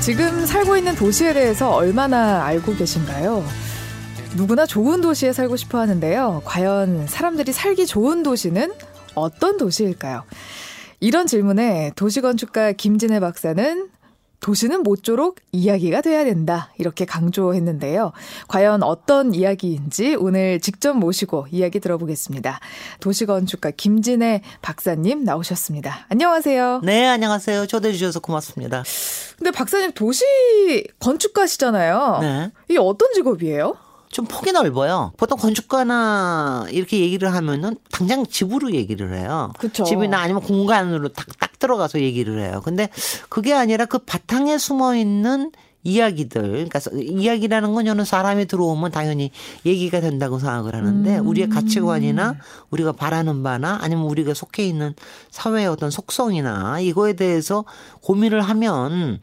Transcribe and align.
지금 0.00 0.46
살고 0.46 0.78
있는 0.78 0.94
도시에 0.94 1.34
대해서 1.34 1.70
얼마나 1.70 2.44
알고 2.46 2.74
계신가요? 2.74 3.44
누구나 4.34 4.64
좋은 4.64 5.02
도시에 5.02 5.32
살고 5.34 5.56
싶어 5.56 5.78
하는데요. 5.78 6.40
과연 6.46 7.06
사람들이 7.06 7.52
살기 7.52 7.86
좋은 7.86 8.22
도시는 8.22 8.72
어떤 9.14 9.58
도시일까요? 9.58 10.24
이런 11.00 11.26
질문에 11.26 11.92
도시건축가 11.96 12.72
김진애 12.72 13.20
박사는 13.20 13.88
도시는 14.40 14.82
모쪼록 14.82 15.36
이야기가 15.52 16.00
돼야 16.00 16.24
된다. 16.24 16.72
이렇게 16.78 17.04
강조했는데요. 17.04 18.12
과연 18.48 18.82
어떤 18.82 19.34
이야기인지 19.34 20.16
오늘 20.16 20.60
직접 20.60 20.94
모시고 20.94 21.46
이야기 21.50 21.78
들어보겠습니다. 21.80 22.60
도시건축가 23.00 23.70
김진애 23.72 24.42
박사님 24.62 25.24
나오셨습니다. 25.24 26.06
안녕하세요. 26.08 26.80
네, 26.84 27.06
안녕하세요. 27.06 27.66
초대해 27.66 27.92
주셔서 27.92 28.20
고맙습니다. 28.20 28.82
근데 29.36 29.50
박사님 29.50 29.92
도시 29.92 30.24
건축가시잖아요. 30.98 32.18
네. 32.20 32.50
이게 32.68 32.78
어떤 32.78 33.12
직업이에요? 33.12 33.76
좀 34.10 34.24
폭이 34.24 34.50
넓어요. 34.50 35.12
보통 35.16 35.38
건축가나 35.38 36.66
이렇게 36.70 36.98
얘기를 36.98 37.32
하면은 37.32 37.76
당장 37.92 38.26
집으로 38.26 38.72
얘기를 38.72 39.14
해요. 39.16 39.52
그쵸. 39.58 39.84
집이나 39.84 40.18
아니면 40.18 40.42
공간으로 40.42 41.10
딱, 41.10 41.26
딱 41.38 41.58
들어가서 41.60 42.00
얘기를 42.00 42.40
해요. 42.40 42.60
근데 42.64 42.88
그게 43.28 43.54
아니라 43.54 43.84
그 43.84 43.98
바탕에 43.98 44.58
숨어 44.58 44.96
있는 44.96 45.52
이야기들, 45.82 46.42
그러니까 46.42 46.80
이야기라는 46.92 47.72
건 47.72 47.86
저는 47.86 48.04
사람이 48.04 48.46
들어오면 48.46 48.90
당연히 48.90 49.30
얘기가 49.64 50.00
된다고 50.00 50.38
생각을 50.38 50.74
하는데 50.74 51.18
음. 51.18 51.26
우리의 51.26 51.48
가치관이나 51.48 52.34
우리가 52.70 52.92
바라는 52.92 53.42
바나 53.42 53.78
아니면 53.80 54.04
우리가 54.04 54.34
속해 54.34 54.66
있는 54.66 54.94
사회의 55.30 55.66
어떤 55.68 55.90
속성이나 55.90 56.80
이거에 56.80 57.14
대해서 57.14 57.64
고민을 58.02 58.42
하면 58.42 59.20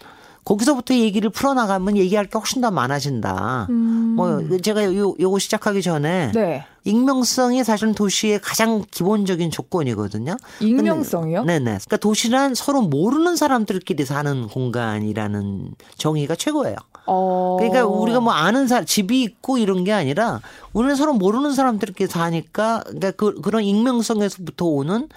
거기서부터 0.48 0.94
얘기를 0.94 1.30
풀어나가면 1.30 1.98
얘기할 1.98 2.28
게 2.28 2.38
훨씬 2.38 2.62
더 2.62 2.72
많아진다. 2.72 3.67
음. 3.70 4.16
뭐 4.16 4.40
제가 4.59 4.86
요 4.95 5.14
요거 5.20 5.40
시작하기 5.40 5.81
전에 5.81 6.31
네. 6.34 6.64
익명성이 6.86 7.66
사실은 7.66 7.94
도시의 7.94 8.40
가장 8.40 8.86
기본적인 8.90 9.52
조건이거든요. 9.52 10.38
익명성이요? 10.62 11.44
네네. 11.44 11.66
그러니까 11.66 11.98
도시란 11.98 12.56
서로 12.56 12.81
모르는 12.81 13.36
사람들끼리 13.36 14.06
사는 14.06 14.48
공간이라는 14.48 15.72
정의가 15.98 16.36
최고예요. 16.36 16.78
어. 17.08 17.58
그러니까 17.59 17.86
우리가 17.86 18.22
뭐 18.22 18.31
아는 18.31 18.70
사람 18.70 18.86
집이 18.86 19.22
있고 19.23 19.58
이런 19.58 19.84
게 19.84 19.92
아니라 19.92 20.40
우리는 20.72 20.95
서로 20.95 21.12
모르는 21.14 21.56
사람들끼리 21.56 22.08
사니까 22.08 22.84
그러니까 22.86 23.12
그, 23.12 23.42
그런 23.42 23.64
익명성에서부터 23.64 24.66
오는 24.66 25.09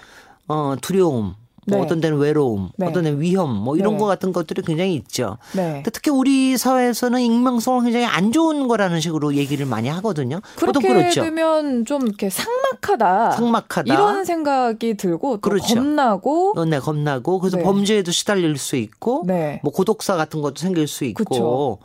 어 0.49 0.75
두려움 0.81 1.35
뭐 1.67 1.77
네. 1.77 1.83
어떤 1.85 2.01
데는 2.01 2.17
외로움, 2.17 2.69
네. 2.77 2.87
어떤 2.87 3.03
데는 3.03 3.21
위험, 3.21 3.55
뭐 3.55 3.77
이런 3.77 3.93
네. 3.93 3.99
거 3.99 4.05
같은 4.05 4.33
것들이 4.33 4.63
굉장히 4.63 4.95
있죠. 4.95 5.37
네. 5.53 5.83
특히 5.93 6.09
우리 6.09 6.57
사회에서는 6.57 7.21
익명성을 7.21 7.83
굉장히 7.83 8.05
안 8.05 8.31
좋은 8.31 8.67
거라는 8.67 8.99
식으로 8.99 9.35
얘기를 9.35 9.65
많이 9.67 9.87
하거든요. 9.89 10.41
그렇게 10.55 10.87
그렇죠. 10.87 11.21
되면 11.21 11.85
좀 11.85 12.07
이렇게 12.07 12.29
삭막하다, 12.29 13.31
삭막하다 13.31 13.93
이런 13.93 14.25
생각이 14.25 14.95
들고 14.95 15.35
또 15.35 15.41
그렇죠. 15.41 15.75
겁나고, 15.75 16.53
어, 16.57 16.65
네, 16.65 16.79
겁나고 16.79 17.39
그래서 17.39 17.57
네. 17.57 17.63
범죄에도 17.63 18.11
시달릴 18.11 18.57
수 18.57 18.75
있고, 18.75 19.23
네. 19.27 19.59
뭐 19.63 19.71
고독사 19.71 20.15
같은 20.15 20.41
것도 20.41 20.55
생길 20.57 20.87
수 20.87 21.05
있고. 21.05 21.23
그쵸. 21.23 21.77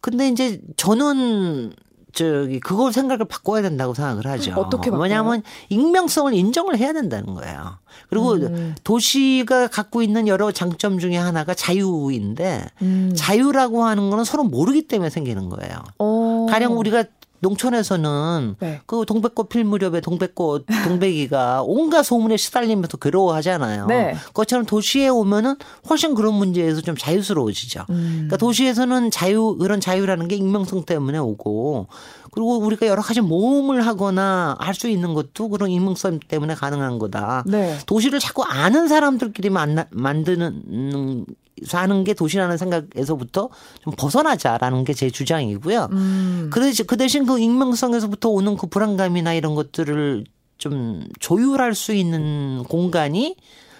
근데 0.00 0.28
이제 0.28 0.60
저는 0.76 1.74
저기 2.12 2.60
그걸 2.60 2.92
생각을 2.92 3.26
바꿔야 3.26 3.62
된다고 3.62 3.94
생각을 3.94 4.26
하죠. 4.26 4.52
어떻게 4.56 4.90
바꿔요? 4.90 5.02
왜냐하면 5.02 5.42
익명성을 5.68 6.34
인정을 6.34 6.78
해야 6.78 6.92
된다는 6.92 7.34
거예요. 7.34 7.78
그리고 8.08 8.32
음. 8.32 8.74
도시가 8.84 9.68
갖고 9.68 10.02
있는 10.02 10.28
여러 10.28 10.52
장점 10.52 10.98
중에 10.98 11.16
하나가 11.16 11.54
자유인데 11.54 12.66
음. 12.82 13.12
자유라고 13.16 13.84
하는 13.84 14.10
거는 14.10 14.24
서로 14.24 14.44
모르기 14.44 14.86
때문에 14.86 15.10
생기는 15.10 15.48
거예요. 15.48 15.78
오. 15.98 16.46
가령 16.46 16.78
우리가 16.78 17.04
농촌에서는 17.40 18.56
네. 18.60 18.80
그 18.86 19.04
동백꽃 19.06 19.48
필 19.48 19.64
무렵에 19.64 20.00
동백꽃 20.00 20.66
동백이가 20.84 21.62
온갖 21.64 22.02
소문에 22.02 22.36
시달리면서 22.36 22.96
괴로워하잖아요. 22.98 23.86
네. 23.86 24.14
그것처럼 24.28 24.66
도시에 24.66 25.08
오면은 25.08 25.56
훨씬 25.88 26.14
그런 26.14 26.34
문제에서 26.34 26.80
좀 26.80 26.96
자유스러워지죠. 26.96 27.86
음. 27.90 28.12
그러니까 28.14 28.36
도시에서는 28.36 29.10
자유 29.10 29.56
그런 29.58 29.80
자유라는 29.80 30.28
게 30.28 30.36
익명성 30.36 30.84
때문에 30.84 31.18
오고 31.18 31.88
그리고 32.32 32.58
우리가 32.58 32.86
여러 32.86 33.02
가지 33.02 33.20
모험을 33.20 33.86
하거나 33.86 34.56
할 34.58 34.74
수 34.80 34.88
있는 34.88 35.12
것도 35.12 35.50
그런 35.50 35.68
익명성 35.68 36.20
때문에 36.26 36.54
가능한 36.54 36.98
거다. 36.98 37.44
네. 37.46 37.76
도시를 37.84 38.18
자꾸 38.18 38.44
아는 38.44 38.88
사람들끼리 38.88 39.50
만나, 39.50 39.84
만드는 39.90 41.26
사는 41.66 42.04
게 42.04 42.14
도시라는 42.14 42.56
생각에서부터 42.56 43.48
좀 43.82 43.92
벗어나자라는 43.96 44.84
게 44.84 44.92
제 44.94 45.08
주장이고요. 45.10 45.88
음. 45.92 46.50
그, 46.52 46.60
대신, 46.60 46.86
그 46.86 46.96
대신 46.96 47.24
그 47.26 47.38
익명성에서부터 47.38 48.28
오는 48.28 48.56
그 48.56 48.66
불안감이나 48.66 49.32
이런 49.34 49.54
것들을 49.54 50.24
좀 50.58 51.04
조율할 51.20 51.74
수 51.74 51.94
있는 51.94 52.64
공간이 52.68 53.36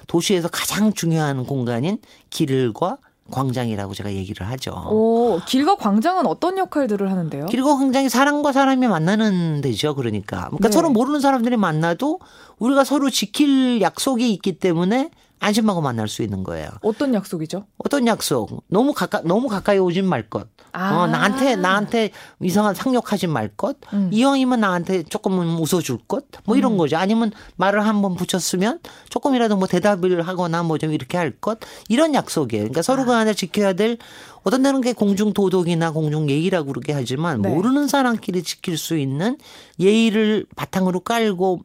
도시에서 0.06 0.48
가장 0.48 0.92
중요한 0.92 1.44
공간인 1.44 1.98
길과 2.30 2.96
광장이라고 3.30 3.94
제가 3.94 4.12
얘기를 4.12 4.48
하죠. 4.48 4.72
오, 4.90 5.40
길과 5.46 5.76
광장은 5.76 6.26
어떤 6.26 6.58
역할들을 6.58 7.10
하는데요? 7.10 7.46
길과 7.46 7.76
광장이 7.76 8.08
사람과 8.08 8.52
사람이 8.52 8.88
만나는 8.88 9.60
데죠. 9.60 9.94
그러니까. 9.94 10.46
그러니까 10.46 10.68
네. 10.68 10.72
서로 10.72 10.90
모르는 10.90 11.20
사람들이 11.20 11.56
만나도 11.56 12.18
우리가 12.60 12.84
서로 12.84 13.10
지킬 13.10 13.80
약속이 13.80 14.32
있기 14.34 14.58
때문에 14.58 15.10
안심하고 15.42 15.80
만날 15.80 16.06
수 16.06 16.22
있는 16.22 16.44
거예요. 16.44 16.68
어떤 16.82 17.14
약속이죠? 17.14 17.64
어떤 17.78 18.06
약속? 18.06 18.62
너무 18.68 18.92
가까 18.92 19.22
너무 19.24 19.48
가까이 19.48 19.78
오진 19.78 20.06
말 20.06 20.28
것. 20.28 20.48
아. 20.72 20.94
어, 20.94 21.06
나한테 21.06 21.56
나한테 21.56 22.10
이상한 22.42 22.74
상욕하지 22.74 23.26
말 23.26 23.48
것. 23.48 23.78
음. 23.94 24.10
이왕이면 24.12 24.60
나한테 24.60 25.02
조금은 25.04 25.56
웃어줄 25.58 26.00
것. 26.06 26.26
뭐 26.44 26.56
이런 26.56 26.72
음. 26.72 26.76
거죠. 26.76 26.98
아니면 26.98 27.32
말을 27.56 27.86
한번 27.86 28.16
붙였으면 28.16 28.80
조금이라도 29.08 29.56
뭐 29.56 29.66
대답을 29.66 30.20
하거나 30.28 30.62
뭐 30.62 30.76
좀 30.76 30.92
이렇게 30.92 31.16
할 31.16 31.30
것. 31.30 31.58
이런 31.88 32.12
약속이에요. 32.14 32.64
그러니까 32.64 32.82
서로 32.82 33.06
간에 33.06 33.30
아. 33.30 33.34
지켜야 33.34 33.72
될 33.72 33.96
어떤 34.42 34.62
데는 34.62 34.80
게 34.82 34.92
공중 34.92 35.32
도덕이나 35.32 35.90
공중 35.92 36.28
예의라고 36.28 36.68
그렇게 36.68 36.92
하지만 36.92 37.40
네. 37.42 37.48
모르는 37.48 37.88
사람끼리 37.88 38.42
지킬 38.42 38.76
수 38.78 38.96
있는 38.98 39.38
예의를 39.78 40.46
바탕으로 40.54 41.00
깔고 41.00 41.60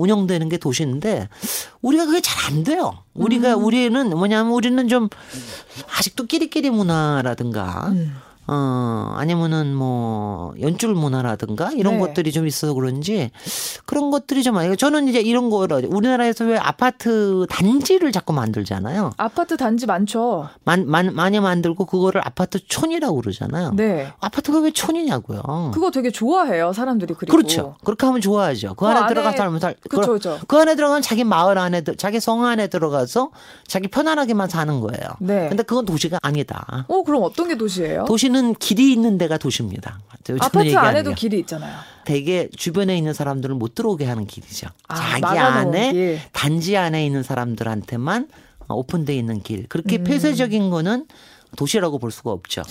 운영되는 0.00 0.48
게 0.48 0.56
도시인데 0.56 1.28
우리가 1.82 2.06
그게 2.06 2.20
잘 2.20 2.40
안 2.50 2.64
돼요. 2.64 2.98
우리가 3.14 3.54
음. 3.54 3.64
우리는 3.64 4.10
뭐냐면 4.10 4.52
우리는 4.52 4.88
좀 4.88 5.08
아직도 5.98 6.24
끼리끼리 6.26 6.70
문화라든가 6.70 7.88
음. 7.90 8.16
어, 8.52 9.14
아니면은 9.16 9.76
뭐 9.76 10.52
연출 10.60 10.92
문화라든가 10.92 11.70
이런 11.70 11.94
네. 11.94 12.00
것들이 12.00 12.32
좀 12.32 12.48
있어서 12.48 12.74
그런지 12.74 13.30
그런 13.86 14.10
것들이 14.10 14.42
좀 14.42 14.56
아니고 14.56 14.74
저는 14.74 15.06
이제 15.06 15.20
이런 15.20 15.50
거를 15.50 15.86
우리나라에서 15.86 16.46
왜 16.46 16.58
아파트 16.58 17.46
단지를 17.48 18.10
자꾸 18.10 18.32
만들잖아요. 18.32 19.12
아파트 19.18 19.56
단지 19.56 19.86
많죠. 19.86 20.48
많, 20.64 20.84
많, 20.88 21.14
많이 21.14 21.38
만들고 21.38 21.84
그거를 21.84 22.22
아파트 22.24 22.58
촌이라고 22.66 23.20
그러잖아요. 23.20 23.74
네. 23.76 24.12
아파트가 24.18 24.58
왜 24.58 24.72
촌이냐고요. 24.72 25.70
그거 25.72 25.92
되게 25.92 26.10
좋아해요, 26.10 26.72
사람들이 26.72 27.14
그리고. 27.14 27.36
그렇죠. 27.36 27.76
그렇게 27.84 28.04
하면 28.06 28.20
좋아하죠. 28.20 28.70
그, 28.74 28.84
그 28.84 28.86
안에, 28.88 28.98
안에 28.98 29.08
들어가서 29.10 29.36
살면 29.36 29.60
살. 29.60 29.76
그렇죠, 29.88 30.08
그렇죠. 30.08 30.40
그 30.48 30.58
안에 30.58 30.74
들어가면 30.74 31.02
자기 31.02 31.22
마을 31.22 31.56
안에 31.56 31.84
자기 31.96 32.18
성 32.18 32.44
안에 32.44 32.66
들어가서 32.66 33.30
자기 33.68 33.86
편안하게만 33.86 34.48
사는 34.48 34.80
거예요. 34.80 35.08
네. 35.20 35.48
근데 35.48 35.62
그건 35.62 35.86
도시가 35.86 36.18
아니다. 36.20 36.86
어, 36.88 37.04
그럼 37.04 37.22
어떤 37.22 37.46
게 37.46 37.56
도시예요? 37.56 38.06
도시는 38.06 38.39
도시는 38.40 38.54
길이 38.54 38.92
있는 38.92 39.18
데가 39.18 39.38
도시입니다. 39.38 40.00
아파트 40.40 40.76
안에도 40.76 41.14
길이 41.14 41.38
있잖아요. 41.40 41.74
대개 42.04 42.48
주변에 42.56 42.96
있는 42.96 43.12
사람들을 43.12 43.54
못 43.54 43.74
들어오게 43.74 44.04
하는 44.06 44.26
길이죠. 44.26 44.68
아, 44.88 44.94
자기 44.94 45.38
안에 45.38 45.92
길. 45.92 46.20
단지 46.32 46.76
안에 46.76 47.04
있는 47.04 47.22
사람들한테만 47.22 48.28
오픈돼 48.68 49.14
있는 49.14 49.42
길. 49.42 49.66
그렇게 49.68 49.98
음. 49.98 50.04
폐쇄적인 50.04 50.70
거는 50.70 51.06
도시라고 51.56 51.98
볼 51.98 52.10
수가 52.10 52.30
없죠. 52.30 52.62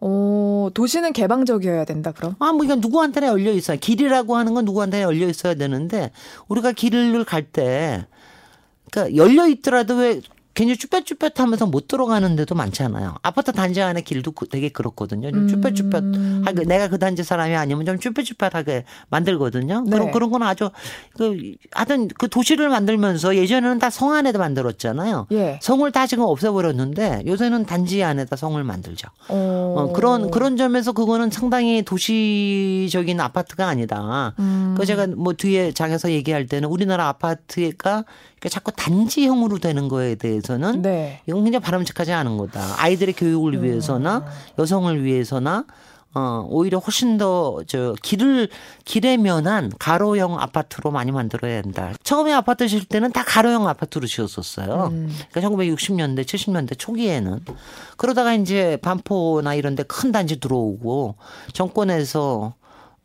어, 0.00 0.68
도시는 0.74 1.12
개방적이어야 1.12 1.84
된다, 1.84 2.12
그럼? 2.12 2.36
아, 2.38 2.52
뭐, 2.52 2.64
이건 2.64 2.80
누구한테나 2.80 3.28
열려 3.28 3.50
있어요. 3.52 3.78
길이라고 3.80 4.36
하는 4.36 4.54
건 4.54 4.64
누구한테나 4.64 5.02
열려 5.02 5.26
있어야 5.26 5.54
되는데, 5.54 6.10
우리가 6.48 6.72
길을 6.72 7.24
갈 7.24 7.42
때, 7.42 8.06
그러니까 8.90 9.16
열려 9.16 9.48
있더라도 9.48 9.96
왜 9.96 10.20
괜히 10.56 10.74
쭈뼛쭈뼛하면서 10.76 11.66
못 11.66 11.86
들어가는 11.86 12.34
데도 12.34 12.54
많잖아요. 12.54 13.14
아파트 13.22 13.52
단지 13.52 13.82
안에 13.82 14.00
길도 14.00 14.32
그 14.32 14.48
되게 14.48 14.70
그렇거든요. 14.70 15.30
좀 15.30 15.46
쭈뼛쭈뼛하게 15.48 16.62
음. 16.62 16.66
내가 16.66 16.88
그 16.88 16.98
단지 16.98 17.22
사람이 17.22 17.54
아니면 17.54 17.84
좀 17.84 17.98
쭈뼛쭈뼛하게 17.98 18.84
만들거든요. 19.10 19.82
네. 19.82 19.90
그럼 19.90 20.10
그런 20.10 20.30
건 20.30 20.42
아주 20.42 20.70
그 21.14 21.54
하여튼 21.72 22.08
그 22.08 22.28
도시를 22.28 22.70
만들면서 22.70 23.36
예전에는 23.36 23.78
다 23.78 23.90
성 23.90 24.12
안에도 24.12 24.38
만들었잖아요. 24.38 25.26
예. 25.32 25.58
성을 25.62 25.90
다 25.92 26.06
지금 26.06 26.24
없애버렸는데 26.24 27.22
요새는 27.26 27.66
단지 27.66 28.02
안에다 28.02 28.36
성을 28.36 28.62
만들죠. 28.62 29.08
어, 29.28 29.92
그런 29.94 30.30
그런 30.30 30.56
점에서 30.56 30.92
그거는 30.92 31.30
상당히 31.30 31.82
도시적인 31.82 33.20
아파트가 33.20 33.68
아니다. 33.68 34.34
음. 34.38 34.74
그 34.76 34.86
제가 34.86 35.06
뭐 35.16 35.32
뒤에 35.34 35.72
장에서 35.72 36.10
얘기할 36.10 36.46
때는 36.46 36.68
우리나라 36.68 37.08
아파트가 37.08 38.04
자꾸 38.48 38.72
단지형으로 38.72 39.58
되는 39.58 39.88
거에 39.88 40.14
대해서 40.14 40.46
위해서는 40.46 40.82
네. 40.82 41.20
이건 41.26 41.44
굉장히 41.44 41.62
바람직하지 41.62 42.12
않은 42.12 42.36
거다. 42.36 42.76
아이들의 42.78 43.14
교육을 43.14 43.54
음. 43.54 43.64
위해서나 43.64 44.24
여성을 44.58 45.02
위해서나 45.04 45.64
어, 46.14 46.46
오히려 46.48 46.78
훨씬 46.78 47.18
더, 47.18 47.58
저, 47.66 47.94
길을, 48.02 48.48
길에 48.86 49.18
면한 49.18 49.70
가로형 49.78 50.40
아파트로 50.40 50.90
많이 50.90 51.12
만들어야 51.12 51.60
된다. 51.60 51.92
처음에 52.04 52.32
아파트 52.32 52.66
지을 52.68 52.86
때는 52.86 53.12
다 53.12 53.22
가로형 53.22 53.68
아파트로 53.68 54.06
지었었어요. 54.06 54.88
음. 54.92 55.14
그러니까 55.30 55.56
1960년대, 55.56 56.24
70년대 56.24 56.78
초기에는. 56.78 57.40
그러다가 57.98 58.32
이제 58.32 58.78
반포나 58.80 59.52
이런 59.56 59.74
데 59.74 59.82
큰 59.86 60.10
단지 60.10 60.40
들어오고 60.40 61.16
정권에서 61.52 62.54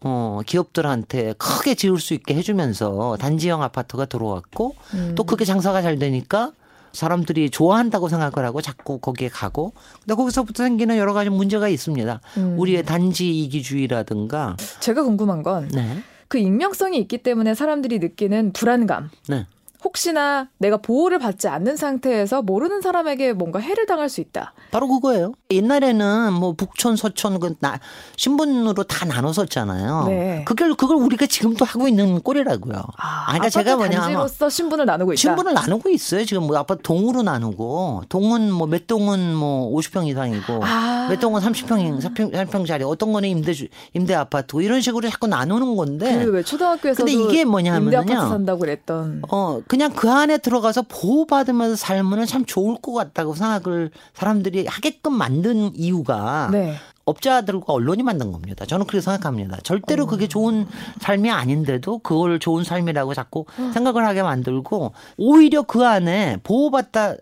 어, 0.03 0.42
기업들한테 0.45 1.33
크게 1.38 1.75
지을 1.75 2.00
수 2.00 2.13
있게 2.13 2.33
해주면서 2.36 3.18
단지형 3.19 3.62
아파트가 3.62 4.06
들어왔고 4.06 4.75
음. 4.95 5.13
또 5.15 5.24
그게 5.24 5.45
장사가 5.45 5.81
잘 5.81 6.00
되니까 6.00 6.51
사람들이 6.94 7.50
좋아한다고 7.50 8.09
생각을 8.09 8.45
하고 8.45 8.62
자꾸 8.62 9.00
거기에 9.00 9.30
가고 9.30 9.74
근데 10.00 10.15
거기서부터 10.15 10.63
생기는 10.63 10.98
여러 10.98 11.13
가지 11.13 11.30
문제가 11.30 11.69
있습니다. 11.69 12.19
음. 12.38 12.59
우리의 12.59 12.83
단지 12.83 13.30
이기주의라든가 13.44 14.57
제가 14.80 15.03
궁금한 15.03 15.44
건그 15.44 15.75
네. 15.75 16.04
그 16.27 16.38
익명성이 16.38 16.97
있기 17.00 17.19
때문에 17.19 17.54
사람들이 17.54 18.00
느끼는 18.00 18.54
불안감. 18.54 19.09
네. 19.27 19.47
혹시나 19.83 20.48
내가 20.57 20.78
보호를 20.78 21.19
받지 21.19 21.48
않는 21.48 21.75
상태에서 21.78 22.42
모르는 22.42 22.81
사람에게 22.81 23.33
뭔가 23.33 23.60
해를 23.60 23.86
당할 23.86 24.10
수 24.10 24.22
있다. 24.22 24.54
바로 24.72 24.88
그거예요. 24.88 25.33
옛날에는 25.51 26.33
뭐 26.33 26.54
북촌, 26.54 26.95
서촌 26.95 27.39
그 27.39 27.56
나, 27.60 27.80
신분으로 28.18 28.83
다 28.83 29.06
나눴었잖아요. 29.06 30.06
네. 30.07 30.44
그걸 30.45 30.74
그걸 30.75 30.98
우리가 30.98 31.25
지금도 31.28 31.66
하고 31.66 31.88
있는 31.88 32.22
꼴이라고요. 32.22 32.81
아, 32.98 33.25
그러니까 33.28 33.50
제가 33.50 33.75
뭐냐 33.75 34.00
단지로서 34.00 34.50
신분을 34.50 34.86
나누고 34.86 35.13
있다. 35.13 35.19
신분을 35.19 35.54
나누고 35.54 35.89
있어요. 35.89 36.25
지금 36.25 36.48
뭐 36.48 36.57
아파트 36.57 36.81
동으로 36.81 37.22
나누고 37.22 38.04
동은 38.10 38.51
뭐 38.51 38.72
몇 38.72 38.88
동은 38.88 39.36
뭐 39.36 39.69
50평 39.75 40.07
이상이고 40.07 40.62
아. 40.63 41.07
몇 41.10 41.19
동은 41.19 41.42
30평, 41.42 42.00
30평, 42.01 42.31
30평짜리 42.33 42.88
어떤 42.88 43.12
거는 43.12 43.28
임대 43.28 43.51
임대 43.94 44.13
아파트 44.16 44.62
이런 44.62 44.80
식으로 44.80 45.10
자꾸 45.10 45.28
나누는 45.28 45.75
건데. 45.75 46.24
그왜 46.24 46.44
초등학교에서 46.44 47.04
근데 47.04 47.12
이게 47.12 47.44
뭐냐면요. 47.44 47.83
임대 47.86 47.98
아파트 47.98 48.30
산다고 48.30 48.60
그랬던. 48.60 49.24
어 49.30 49.60
그냥 49.71 49.94
그 49.94 50.12
안에 50.12 50.39
들어가서 50.39 50.81
보호받으면서 50.81 51.77
살면 51.77 52.25
참 52.25 52.44
좋을 52.44 52.81
것 52.81 52.91
같다고 52.91 53.35
생각을 53.35 53.91
사람들이 54.13 54.65
하게끔 54.68 55.13
만든 55.13 55.73
이유가 55.73 56.50
네. 56.51 56.75
업자들과 57.06 57.71
언론이 57.71 58.03
만든 58.03 58.33
겁니다. 58.33 58.65
저는 58.65 58.85
그렇게 58.85 59.01
생각합니다. 59.01 59.59
절대로 59.63 60.07
그게 60.07 60.25
어. 60.25 60.27
좋은 60.27 60.68
삶이 61.00 61.31
아닌데도 61.31 62.00
그걸 62.00 62.38
좋은 62.38 62.65
삶이라고 62.65 63.13
자꾸 63.13 63.45
생각을 63.73 64.06
하게 64.06 64.23
만들고 64.23 64.91
오히려 65.15 65.62
그 65.62 65.88
안에 65.88 66.39
보호받다 66.44 67.15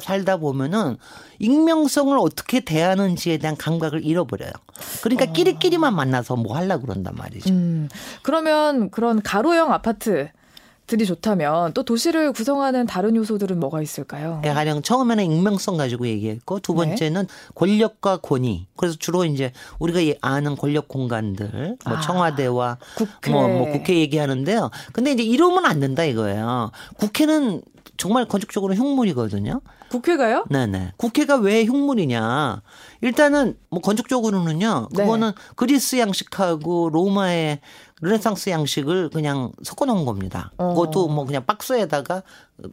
살다 0.00 0.38
보면은 0.38 0.96
익명성을 1.40 2.16
어떻게 2.16 2.60
대하는지에 2.60 3.36
대한 3.36 3.54
감각을 3.54 4.02
잃어버려요. 4.02 4.52
그러니까 5.02 5.26
어. 5.26 5.32
끼리끼리만 5.34 5.94
만나서 5.94 6.36
뭐 6.36 6.56
하려고 6.56 6.86
그런단 6.86 7.14
말이죠. 7.16 7.52
음. 7.52 7.90
그러면 8.22 8.90
그런 8.90 9.20
가로형 9.20 9.74
아파트 9.74 10.30
들이 10.92 11.06
좋다면 11.06 11.72
또 11.72 11.84
도시를 11.84 12.32
구성하는 12.32 12.84
다른 12.84 13.16
요소들은 13.16 13.58
뭐가 13.58 13.80
있을까요? 13.80 14.40
네, 14.42 14.52
가령 14.52 14.82
처음에는 14.82 15.24
익명성 15.24 15.78
가지고 15.78 16.06
얘기했고 16.06 16.60
두 16.60 16.74
네. 16.74 16.84
번째는 16.84 17.22
네. 17.26 17.32
권력과 17.54 18.18
권위. 18.18 18.66
그래서 18.76 18.98
주로 18.98 19.24
이제 19.24 19.52
우리가 19.78 20.18
아는 20.20 20.54
권력 20.54 20.88
공간들, 20.88 21.78
뭐 21.86 21.96
아, 21.96 22.00
청와대와 22.02 22.76
국회. 22.94 23.30
뭐, 23.30 23.48
뭐 23.48 23.72
국회 23.72 24.00
얘기하는데요. 24.00 24.70
근데 24.92 25.12
이제 25.12 25.22
이러면 25.22 25.64
안 25.64 25.80
된다 25.80 26.04
이거예요. 26.04 26.72
국회는 26.98 27.62
정말 27.96 28.26
건축적으로 28.26 28.74
흉물이거든요. 28.74 29.62
국회가요? 29.92 30.44
네네. 30.50 30.92
국회가 30.96 31.36
왜 31.36 31.64
흉물이냐. 31.64 32.62
일단은 33.02 33.56
뭐 33.70 33.80
건축적으로는요. 33.80 34.88
네. 34.92 35.02
그거는 35.02 35.28
네. 35.28 35.34
그리스 35.56 35.98
양식하고 35.98 36.90
로마의 36.92 37.60
르네상스 38.00 38.50
양식을 38.50 39.10
그냥 39.10 39.52
섞어 39.62 39.84
놓은 39.84 40.04
겁니다. 40.04 40.50
어. 40.56 40.70
그것도 40.70 41.08
뭐 41.08 41.24
그냥 41.24 41.44
박스에다가 41.46 42.22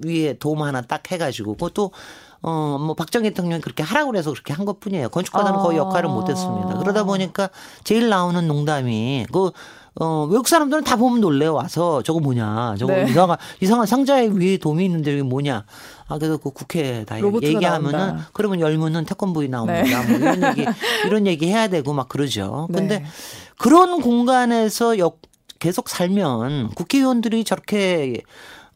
위에 0.05 0.37
돔 0.39 0.61
하나 0.63 0.81
딱 0.81 1.11
해가지고 1.11 1.53
그것도 1.53 1.91
어, 2.41 2.77
뭐, 2.79 2.95
박정희 2.95 3.31
대통령이 3.31 3.61
그렇게 3.61 3.83
하라고 3.83 4.11
그래서 4.11 4.31
그렇게 4.31 4.53
한 4.53 4.65
것 4.65 4.79
뿐이에요. 4.79 5.09
건축가들은 5.09 5.57
거의 5.57 5.77
역할을 5.77 6.09
못 6.09 6.29
했습니다. 6.29 6.77
그러다 6.77 7.03
보니까 7.03 7.49
제일 7.83 8.07
나오는 8.07 8.47
농담이, 8.47 9.25
그, 9.33 9.51
어, 9.99 10.23
외국 10.29 10.47
사람들은 10.47 10.85
다 10.85 10.95
보면 10.95 11.19
놀래요. 11.19 11.53
와서 11.53 12.01
저거 12.01 12.21
뭐냐. 12.21 12.75
저거 12.79 12.93
네. 12.93 13.07
이상한, 13.09 13.37
이상한 13.59 13.85
상자에 13.87 14.27
위에 14.27 14.55
돔이 14.57 14.85
있는데 14.85 15.11
이게 15.11 15.21
뭐냐. 15.21 15.65
아, 16.09 16.17
그래서 16.17 16.37
그 16.37 16.49
국회에다 16.49 17.17
얘기하면은 17.17 17.91
나온다. 17.91 18.29
그러면 18.33 18.59
열무는 18.59 19.05
태권부이 19.05 19.47
나옵니다. 19.47 20.03
네. 20.03 20.17
뭐 20.17 20.17
이런 20.17 20.43
얘기, 20.43 20.65
이런 21.05 21.27
얘기 21.27 21.47
해야 21.47 21.67
되고 21.67 21.93
막 21.93 22.09
그러죠. 22.09 22.67
네. 22.71 22.79
근데 22.79 22.99
네. 22.99 23.05
그런 23.57 24.01
공간에서 24.01 24.97
역, 24.97 25.19
계속 25.59 25.87
살면 25.87 26.71
국회의원들이 26.71 27.43
저렇게 27.43 28.21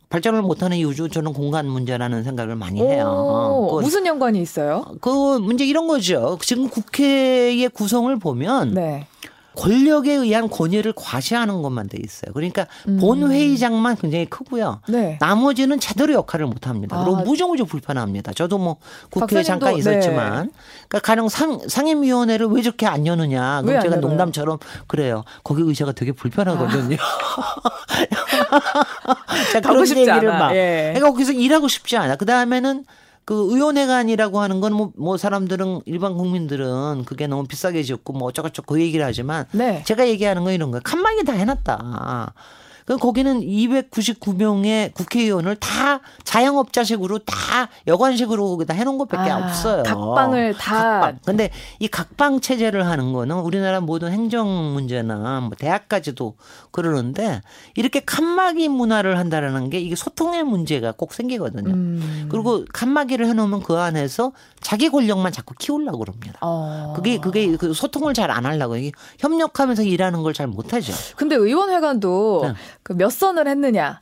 발전을 0.10 0.44
못하는 0.44 0.78
이유 0.78 0.94
저는 0.94 1.34
공간 1.34 1.68
문제라는 1.68 2.24
생각을 2.24 2.56
많이 2.56 2.80
해요. 2.80 3.68
오, 3.72 3.82
무슨 3.82 4.06
연관이 4.06 4.40
있어요? 4.40 4.86
그 5.02 5.40
문제 5.40 5.66
이런 5.66 5.88
거죠. 5.88 6.38
지금 6.42 6.70
국회의 6.70 7.68
구성을 7.70 8.16
보면 8.20 8.76
네. 8.76 9.08
권력에 9.56 10.14
의한 10.14 10.50
권위를 10.50 10.94
과시하는 10.96 11.62
것만 11.62 11.88
돼 11.88 11.98
있어요. 12.04 12.34
그러니까 12.34 12.68
음. 12.88 12.98
본 13.00 13.30
회의장만 13.32 13.98
굉장히 13.98 14.26
크고요. 14.26 14.82
네. 14.88 15.18
나머지는 15.20 15.80
제대로 15.80 16.14
역할을 16.14 16.48
못 16.48 16.68
합니다. 16.68 17.02
그리고 17.04 17.18
아. 17.18 17.22
무정무정 17.24 17.68
불편합니다. 17.68 18.34
저도 18.34 18.58
뭐 18.58 18.78
국회에 19.12 19.44
잠깐 19.44 19.74
네. 19.74 19.80
있었지만 19.80 20.48
네. 20.48 20.52
그러니까 20.88 21.00
가령 21.00 21.30
상, 21.30 21.60
상임위원회를 21.68 22.48
왜 22.48 22.62
저렇게 22.62 22.88
안 22.88 23.06
여느냐. 23.06 23.62
그럼 23.64 23.82
제가 23.82 23.98
농담처럼 23.98 24.58
그래요. 24.88 25.24
거기 25.44 25.62
의사가 25.62 25.92
되게 25.92 26.12
불편하거든요. 26.12 26.98
아. 27.00 27.54
자, 29.54 29.62
그런 29.62 29.88
얘기를 29.88 30.12
않아. 30.12 30.40
막. 30.40 30.56
예. 30.56 30.92
그러니까 30.94 31.12
거기서 31.12 31.32
일하고 31.34 31.68
싶지 31.68 31.98
않아. 31.98 32.16
그 32.16 32.26
다음에는 32.26 32.86
그 33.26 33.34
의원회관이라고 33.52 34.40
하는 34.40 34.60
건뭐 34.60 34.94
뭐 34.98 35.18
사람들은 35.18 35.82
일반 35.86 36.16
국민들은 36.16 37.06
그게 37.06 37.28
너무 37.28 37.46
비싸게 37.46 37.84
지었고 37.84 38.14
뭐 38.14 38.28
어쩌고저쩌고 38.28 38.76
그 38.76 38.82
얘기를 38.82 39.06
하지만 39.06 39.46
네. 39.52 39.84
제가 39.86 40.08
얘기하는 40.08 40.44
건 40.44 40.54
이런 40.54 40.72
거예요. 40.72 40.82
칸막이 40.84 41.24
다 41.24 41.34
해놨다. 41.34 42.34
그 42.86 42.98
거기는 42.98 43.42
299명의 43.42 44.94
국회의원을 44.94 45.56
다 45.56 46.02
자영업자식으로 46.24 47.20
다 47.20 47.70
여관식으로 47.88 48.50
거기다 48.50 48.74
해놓은 48.74 48.98
것밖에 48.98 49.32
아, 49.32 49.38
없어요. 49.38 49.84
각방을 49.84 50.54
다. 50.56 50.82
각방. 51.00 51.20
근데 51.26 51.50
이 51.80 51.88
각방 51.88 52.42
체제를 52.42 52.86
하는 52.86 53.14
거는 53.14 53.38
우리나라 53.38 53.80
모든 53.80 54.12
행정 54.12 54.74
문제나 54.74 55.40
뭐 55.42 55.52
대학까지도 55.58 56.36
그러는데 56.72 57.42
이렇게 57.76 58.00
칸막이 58.02 58.68
문화를 58.70 59.18
한다라는 59.18 59.70
게 59.70 59.80
이게 59.80 59.96
소통의 59.96 60.44
문제가 60.44 60.92
꼭 60.92 61.14
생기거든요. 61.14 61.70
음. 61.72 62.28
그리고 62.30 62.66
칸막이를 62.74 63.28
해놓으면 63.28 63.64
그 63.64 63.78
안에서 63.78 64.34
자기 64.60 64.90
권력만 64.90 65.32
자꾸 65.32 65.54
키우려고 65.58 66.00
그럽니다. 66.00 66.38
어. 66.42 66.94
그게 66.96 67.18
그게 67.18 67.56
그 67.56 67.74
소통을 67.74 68.14
잘 68.14 68.34
안 68.34 68.46
하려고 68.48 68.76
협력하면서 69.20 69.84
일하는 69.84 70.24
걸 70.24 70.34
잘 70.34 70.48
못하죠. 70.48 70.94
근데 71.16 71.36
의원회관도 71.36 72.42
네. 72.44 72.54
그 72.84 72.94
몇 72.94 73.10
선을 73.12 73.48
했느냐. 73.48 74.02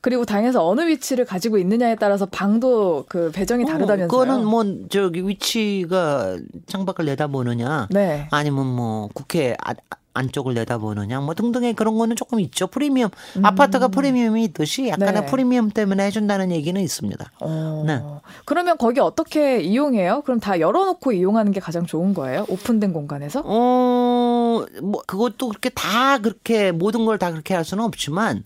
그리고 0.00 0.24
당에서 0.24 0.66
어느 0.66 0.80
위치를 0.88 1.24
가지고 1.24 1.58
있느냐에 1.58 1.94
따라서 1.94 2.26
방도 2.26 3.04
그 3.08 3.30
배정이 3.32 3.62
어, 3.62 3.66
다르다면서요. 3.66 4.08
그거는 4.08 4.44
뭐 4.44 4.64
저기 4.90 5.26
위치가 5.28 6.36
창밖을 6.66 7.04
내다보느냐, 7.04 7.86
네. 7.90 8.26
아니면 8.32 8.66
뭐 8.66 9.08
국회 9.14 9.54
아, 9.64 9.74
안쪽을 10.14 10.54
내다보느냐 10.54 11.20
뭐 11.20 11.34
등등의 11.34 11.72
그런 11.74 11.96
거는 11.96 12.16
조금 12.16 12.40
있죠. 12.40 12.66
프리미엄 12.66 13.10
음. 13.36 13.44
아파트가 13.44 13.88
프리미엄이 13.88 14.44
있듯이 14.44 14.88
약간의 14.88 15.22
네. 15.22 15.26
프리미엄 15.26 15.70
때문에 15.70 16.04
해준다는 16.04 16.50
얘기는 16.50 16.78
있습니다. 16.78 17.30
어. 17.40 17.84
네. 17.86 18.02
그러면 18.44 18.76
거기 18.78 19.00
어떻게 19.00 19.60
이용해요? 19.60 20.22
그럼 20.26 20.38
다 20.40 20.58
열어놓고 20.60 21.12
이용하는 21.12 21.52
게 21.52 21.60
가장 21.60 21.86
좋은 21.86 22.12
거예요? 22.12 22.44
오픈된 22.48 22.92
공간에서? 22.92 23.42
어, 23.44 24.11
뭐 24.82 25.02
그것도 25.06 25.48
그렇게 25.48 25.68
다 25.70 26.18
그렇게 26.18 26.72
모든 26.72 27.04
걸 27.04 27.18
다 27.18 27.30
그렇게 27.30 27.54
할 27.54 27.64
수는 27.64 27.84
없지만 27.84 28.44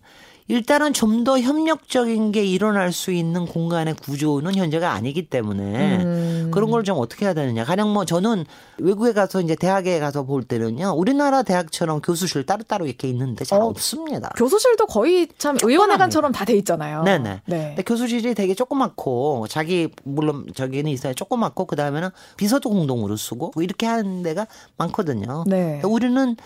일단은 0.48 0.92
좀 0.92 1.24
더 1.24 1.40
협력적인 1.40 2.30
게 2.30 2.44
일어날 2.44 2.92
수 2.92 3.10
있는 3.10 3.46
공간의 3.46 3.94
구조는 3.94 4.54
현재가 4.54 4.92
아니기 4.92 5.28
때문에 5.28 6.04
음. 6.04 6.50
그런 6.52 6.70
걸 6.70 6.84
좀 6.84 6.98
어떻게 7.00 7.24
해야 7.24 7.34
되느냐. 7.34 7.64
가령 7.64 7.92
뭐 7.92 8.04
저는 8.04 8.44
외국에 8.78 9.12
가서 9.12 9.40
이제 9.40 9.56
대학에 9.56 9.98
가서 9.98 10.22
볼 10.24 10.44
때는요. 10.44 10.94
우리나라 10.96 11.42
대학처럼 11.42 12.00
교수실 12.00 12.46
따로따로 12.46 12.86
이렇게 12.86 13.08
있는데 13.08 13.44
잘 13.44 13.60
어, 13.60 13.64
없습니다. 13.64 14.30
교수실도 14.36 14.86
거의 14.86 15.26
참 15.38 15.56
의원회관처럼 15.62 16.30
다 16.30 16.44
돼 16.44 16.54
있잖아요. 16.58 17.02
네네. 17.02 17.40
네. 17.46 17.66
근데 17.70 17.82
교수실이 17.82 18.34
되게 18.36 18.54
조그맣고 18.54 19.46
자기 19.48 19.88
물론 20.04 20.46
저기는 20.54 20.88
있어요. 20.92 21.12
조그맣고 21.14 21.64
그다음에는 21.64 22.10
비서도 22.36 22.68
공동으로 22.70 23.16
쓰고 23.16 23.50
뭐 23.54 23.64
이렇게 23.64 23.86
하는 23.86 24.22
데가 24.22 24.46
많거든요. 24.76 25.42
네. 25.48 25.80
우리는 25.84 26.36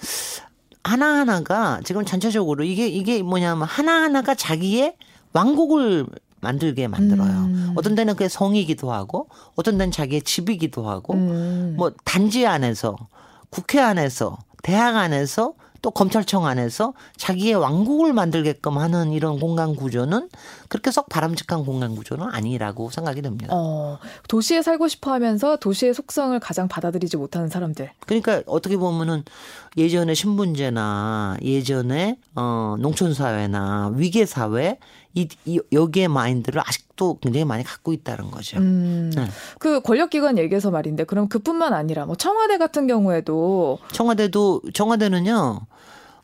하나하나가 0.83 1.81
지금 1.85 2.05
전체적으로 2.05 2.65
이게 2.65 2.89
이게 2.89 3.23
뭐냐면 3.23 3.67
하나하나가 3.69 4.35
자기의 4.35 4.97
왕국을 5.33 6.07
만들게 6.41 6.89
만들어요. 6.89 7.31
음. 7.31 7.73
어떤 7.77 7.95
데는 7.95 8.15
그게 8.15 8.29
성이기도 8.29 8.93
하고 8.93 9.29
어떤 9.57 9.77
데는 9.77 9.93
자기의 9.93 10.23
집이기도 10.23 10.89
하고 10.89 11.15
음. 11.15 11.75
뭐 11.77 11.93
단지 12.05 12.47
안에서 12.47 12.97
국회 13.51 13.81
안에서 13.81 14.39
대학 14.63 14.97
안에서 14.97 15.55
또 15.83 15.91
검찰청 15.91 16.47
안에서 16.47 16.93
자기의 17.17 17.55
왕국을 17.55 18.13
만들게끔 18.13 18.79
하는 18.79 19.13
이런 19.13 19.39
공간 19.39 19.75
구조는 19.75 20.29
그렇게 20.69 20.91
썩 20.91 21.09
바람직한 21.09 21.65
공간 21.65 21.95
구조는 21.97 22.27
아니라고 22.31 22.91
생각이 22.91 23.23
됩니다. 23.23 23.49
어, 23.51 23.99
도시에 24.29 24.63
살고 24.63 24.89
싶어 24.89 25.13
하면서 25.13 25.57
도시의 25.57 25.95
속성을 25.95 26.39
가장 26.41 26.69
받아들이지 26.69 27.17
못하는 27.17 27.49
사람들. 27.49 27.91
그러니까 28.07 28.43
어떻게 28.47 28.77
보면은 28.77 29.25
예전에 29.77 30.15
신분제나 30.15 31.37
예전에 31.43 32.19
어 32.35 32.77
농촌 32.79 33.15
사회나 33.15 33.93
위계 33.95 34.27
사회 34.27 34.79
이, 35.15 35.29
이 35.45 35.61
여기에 35.73 36.09
마인드를 36.09 36.61
아직도 36.61 37.19
굉장히 37.21 37.45
많이 37.45 37.65
갖고 37.65 37.93
있다는 37.93 38.31
거죠. 38.31 38.59
음, 38.59 39.11
네. 39.15 39.27
그 39.59 39.81
권력기관 39.83 40.39
얘기해서 40.39 40.71
말인데 40.71 41.05
그럼 41.05 41.29
그뿐만 41.29 41.73
아니라 41.73 42.07
뭐 42.07 42.15
청와대 42.15 42.59
같은 42.59 42.87
경우에도 42.87 43.79
청와대도 43.93 44.63
청와대는요. 44.73 45.61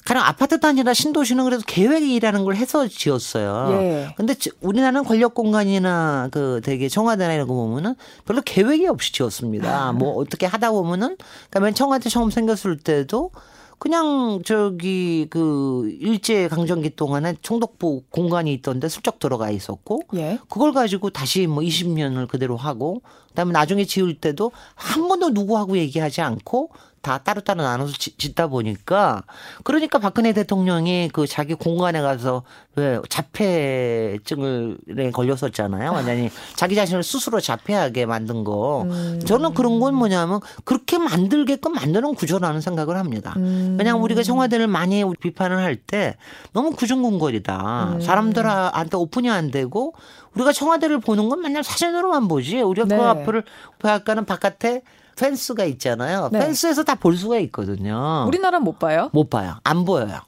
가령 0.07 0.23
아파트 0.23 0.61
단지나 0.61 0.95
신도시는 0.95 1.43
그래도 1.43 1.65
계획이라는 1.67 2.45
걸 2.45 2.55
해서 2.55 2.87
지었어요. 2.87 3.77
예. 3.83 4.15
근데 4.17 4.37
우리나라는 4.61 5.03
권력 5.03 5.35
공간이나 5.35 6.29
그 6.31 6.61
되게 6.63 6.89
청와대나 6.89 7.35
이런 7.35 7.49
거 7.49 7.55
보면은 7.55 7.97
별로 8.25 8.41
계획이 8.41 8.87
없이 8.87 9.13
지었습니다. 9.13 9.89
아. 9.89 9.93
뭐 9.93 10.15
어떻게 10.15 10.47
하다 10.47 10.71
보면은 10.71 11.17
그러면 11.51 11.75
청와대 11.75 12.09
처음 12.09 12.31
생겼을 12.31 12.79
때도 12.79 13.33
그냥 13.79 14.41
저기 14.45 15.27
그 15.29 15.95
일제 16.01 16.49
강점기 16.49 16.97
동안에 16.97 17.35
총독부 17.43 18.05
공간이 18.11 18.53
있던데 18.55 18.89
슬쩍 18.89 19.19
들어가 19.19 19.51
있었고 19.51 20.03
예. 20.15 20.39
그걸 20.49 20.73
가지고 20.73 21.11
다시 21.11 21.47
뭐 21.47 21.63
20년을 21.63 22.27
그대로 22.29 22.57
하고 22.57 23.03
그다음에 23.29 23.53
나중에 23.53 23.85
지을 23.85 24.15
때도 24.15 24.51
한 24.75 25.09
번도 25.09 25.31
누구하고 25.31 25.77
얘기하지 25.77 26.23
않고 26.23 26.71
다 27.07 27.19
따로따로 27.19 27.63
나눠서 27.63 27.93
짓다 28.19 28.49
보니까 28.49 29.23
그러니까 29.63 30.01
박근혜 30.01 30.33
대통령이 30.33 31.11
그 31.13 31.29
자기 31.29 31.55
공간에 31.55 32.01
가서 32.01 32.43
왜 32.75 32.99
자폐증을 33.09 34.79
걸렸었잖아요. 35.13 35.93
완전히 35.93 36.31
자기 36.57 36.75
자신을 36.75 37.05
스스로 37.05 37.41
자폐하게 37.41 38.07
만든 38.07 38.43
거. 38.43 38.83
음. 38.83 39.21
저는 39.25 39.55
그런 39.55 39.79
건 39.79 39.95
뭐냐면 39.95 40.41
그렇게 40.65 40.99
만들게끔 40.99 41.75
만드는 41.75 42.17
구조라는 42.17 42.61
생각을 42.61 42.97
합니다. 42.97 43.35
음. 43.37 43.77
왜냐하면 43.79 44.03
우리가 44.03 44.25
청와대를 44.25 44.67
많이 44.67 45.05
비판을 45.21 45.59
할 45.59 45.77
때 45.77 46.17
너무 46.53 46.73
구중궁궐이다. 46.73 47.93
음. 47.97 48.01
사람들한테 48.01 48.97
오픈이 48.97 49.31
안 49.31 49.51
되고 49.53 49.93
우리가 50.35 50.53
청와대를 50.53 50.99
보는 51.01 51.29
건 51.29 51.43
맨날 51.43 51.63
사진으로만 51.63 52.27
보지. 52.27 52.63
우리가 52.63 52.89
그 52.89 52.95
네. 52.95 52.99
그 52.99 53.05
앞을 53.05 53.45
보약가는 53.79 54.25
바깥에 54.25 54.83
펜스가 55.17 55.65
있잖아요. 55.65 56.29
네. 56.33 56.39
펜스에서 56.41 56.85
다 56.85 56.95
볼 56.97 57.17
수가 57.17 57.39
있거든요. 57.41 58.25
우리나라는 58.27 58.65
못 58.65 58.79
봐요? 58.79 59.11
못 59.13 59.29
봐요. 59.31 59.57
안 59.65 59.85
보여요. 59.85 60.21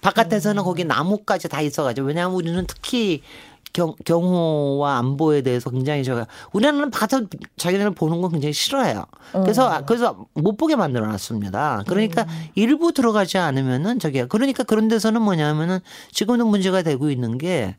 바깥에서는 0.00 0.62
거기 0.62 0.84
나무까지 0.84 1.48
다 1.48 1.60
있어가지고 1.60 2.06
왜냐하면 2.08 2.34
우리는 2.36 2.64
특히 2.66 3.22
경, 3.72 3.94
경호와 4.04 4.96
안보에 4.98 5.42
대해서 5.42 5.70
굉장히 5.70 6.02
제가 6.02 6.26
우리나라는 6.52 6.90
바깥 6.90 7.24
자기네를 7.56 7.92
보는 7.92 8.20
건 8.20 8.30
굉장히 8.32 8.52
싫어해요. 8.52 9.04
그래서 9.32 9.68
어. 9.68 9.82
그래서 9.86 10.26
못 10.34 10.56
보게 10.56 10.74
만들어 10.74 11.06
놨습니다. 11.06 11.84
그러니까 11.86 12.22
음. 12.22 12.28
일부 12.54 12.92
들어가지 12.92 13.38
않으면은 13.38 13.98
저기 14.00 14.24
그러니까 14.26 14.64
그런 14.64 14.88
데서는 14.88 15.22
뭐냐면은 15.22 15.80
지금도 16.12 16.46
문제가 16.46 16.82
되고 16.82 17.10
있는 17.10 17.38
게 17.38 17.76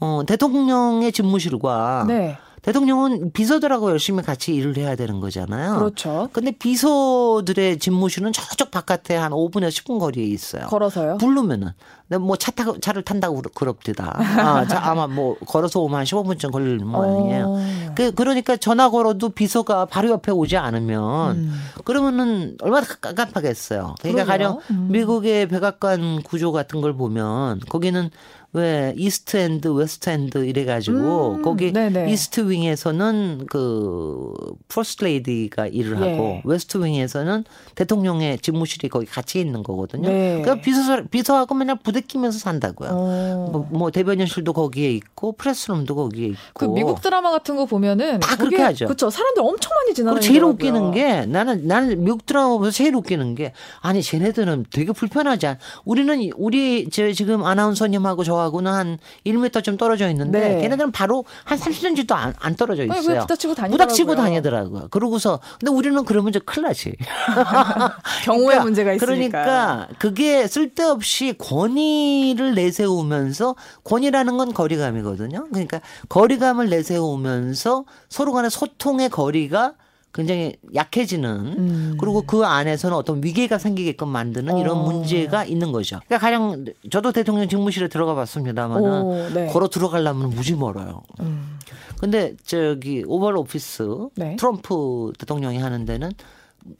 어, 0.00 0.22
대통령의 0.26 1.12
집무실과 1.12 2.04
네. 2.08 2.38
대통령은 2.68 3.32
비서들하고 3.32 3.90
열심히 3.90 4.22
같이 4.22 4.54
일을 4.54 4.76
해야 4.76 4.94
되는 4.94 5.20
거잖아요. 5.20 5.78
그렇죠. 5.78 6.28
근데 6.34 6.50
비서들의 6.50 7.78
집무실은 7.78 8.32
저쪽 8.34 8.70
바깥에 8.70 9.16
한 9.16 9.32
5분에서 9.32 9.70
10분 9.70 9.98
거리에 9.98 10.24
있어요. 10.26 10.66
걸어서요? 10.66 11.16
부르면은. 11.16 11.70
뭐차 12.16 12.52
타고 12.52 12.78
차를 12.78 13.02
탄다고 13.02 13.42
그럽디다. 13.54 14.16
아, 14.18 14.66
자, 14.66 14.80
아마 14.82 15.06
뭐 15.06 15.36
걸어서 15.46 15.80
오면 15.80 15.98
한 15.98 16.04
15분쯤 16.04 16.50
걸릴 16.50 16.78
모양이에요. 16.78 17.44
어. 17.46 17.94
그 17.94 18.12
그러니까 18.12 18.56
전화 18.56 18.88
걸어도 18.88 19.28
비서가 19.30 19.84
바로 19.84 20.10
옆에 20.10 20.32
오지 20.32 20.56
않으면 20.56 21.36
음. 21.36 21.60
그러면은 21.84 22.56
얼마나 22.62 22.86
깝깝하겠어요. 22.86 23.96
그러니까 24.00 24.24
가령 24.24 24.60
음. 24.70 24.88
미국의 24.90 25.48
백악관 25.48 26.22
구조 26.22 26.52
같은 26.52 26.80
걸 26.80 26.94
보면 26.94 27.60
거기는 27.68 28.10
왜 28.54 28.94
East 28.96 29.36
End, 29.36 29.68
West 29.68 30.08
End 30.08 30.38
이래 30.46 30.64
가지고 30.64 31.34
음, 31.34 31.42
거기 31.42 31.70
네네. 31.70 32.10
East 32.10 32.48
Wing에서는 32.48 33.46
그 33.50 34.32
퍼스트레이디가 34.68 35.66
일을 35.66 36.00
예. 36.02 36.12
하고 36.12 36.40
West 36.44 36.78
Wing에서는 36.82 37.44
대통령의 37.74 38.38
집무실이 38.38 38.88
거기 38.88 39.04
같이 39.04 39.38
있는 39.38 39.62
거거든요. 39.62 40.08
네. 40.08 40.40
그러니까 40.40 40.62
비서 40.62 41.02
비서하고 41.10 41.54
맨날 41.54 41.76
부대끼면서 41.82 42.38
산다고요. 42.38 42.88
어. 42.90 43.48
뭐, 43.52 43.68
뭐, 43.70 43.90
대변인실도 43.90 44.52
거기에 44.52 44.90
있고 44.92 45.32
press 45.32 45.60
room도 45.60 45.94
거기에 45.94 46.28
있고. 46.28 46.38
그 46.54 46.64
미국 46.66 47.02
드라마 47.02 47.30
같은 47.30 47.56
거 47.56 47.66
보면은 47.66 48.20
다 48.20 48.36
그렇게 48.36 48.62
하죠. 48.62 48.86
그렇죠. 48.86 49.10
사람들 49.10 49.42
엄청 49.42 49.72
많이 49.74 49.94
지나다니고 49.94 50.20
제일 50.26 50.44
웃기는 50.44 50.92
게 50.92 51.26
나는 51.26 51.66
나는 51.66 52.02
미국 52.02 52.24
드라마 52.24 52.48
보면서 52.48 52.74
제일 52.74 52.94
웃기는 52.94 53.34
게 53.34 53.52
아니 53.80 54.02
쟤네들은 54.02 54.66
되게 54.70 54.92
불편하지 54.92 55.46
않. 55.46 55.58
우리는 55.84 56.30
우리 56.36 56.88
저 56.90 57.12
지금 57.12 57.44
아나운서님하고 57.44 58.24
저 58.24 58.38
저하고는 58.38 58.72
한 58.72 58.98
1m 59.26 59.64
좀 59.64 59.76
떨어져 59.76 60.08
있는데 60.10 60.54
네. 60.56 60.62
걔네들은 60.62 60.92
바로 60.92 61.24
한 61.44 61.58
30cm도 61.58 62.12
안, 62.12 62.34
안 62.38 62.54
떨어져 62.54 62.84
있어요. 62.84 62.96
아니, 62.96 63.20
부닥치고 63.20 63.54
다니더라고요. 63.54 63.86
부닥치고 63.86 64.14
다니더라고요. 64.16 64.88
그러고서 64.90 65.40
근데 65.58 65.72
우리는 65.72 66.04
그러면 66.04 66.30
이제 66.30 66.38
큰일 66.38 66.68
나지. 66.68 66.94
경우의 68.24 68.46
그러니까, 68.46 68.64
문제가 68.64 68.92
있으니까. 68.92 69.42
그러니까 69.42 69.88
그게 69.98 70.46
쓸데없이 70.46 71.34
권위 71.38 71.87
를 72.36 72.54
내세우면서 72.54 73.56
권위라는 73.84 74.36
건 74.36 74.52
거리감이거든요. 74.52 75.46
그러니까 75.50 75.80
거리감을 76.08 76.68
내세우면서 76.68 77.84
서로 78.08 78.32
간의 78.32 78.50
소통의 78.50 79.08
거리가 79.08 79.74
굉장히 80.12 80.56
약해지는 80.74 81.30
음. 81.30 81.96
그리고 82.00 82.22
그 82.22 82.44
안에서는 82.44 82.96
어떤 82.96 83.22
위계가 83.22 83.58
생기게끔 83.58 84.08
만드는 84.08 84.58
이런 84.58 84.78
어. 84.78 84.82
문제가 84.82 85.44
있는 85.44 85.70
거죠. 85.70 86.00
그러니까 86.06 86.18
가령 86.18 86.64
저도 86.90 87.12
대통령 87.12 87.48
직무실에 87.48 87.88
들어가 87.88 88.14
봤습니다만은 88.14 89.34
네. 89.34 89.46
걸어 89.46 89.68
들어가려면 89.68 90.30
무지 90.30 90.54
멀어요. 90.54 91.02
음. 91.20 91.58
근데 92.00 92.36
저기 92.44 93.04
오벌 93.06 93.36
오피스 93.36 94.08
네. 94.16 94.36
트럼프 94.36 95.12
대통령이 95.18 95.58
하는 95.58 95.84
데는 95.84 96.10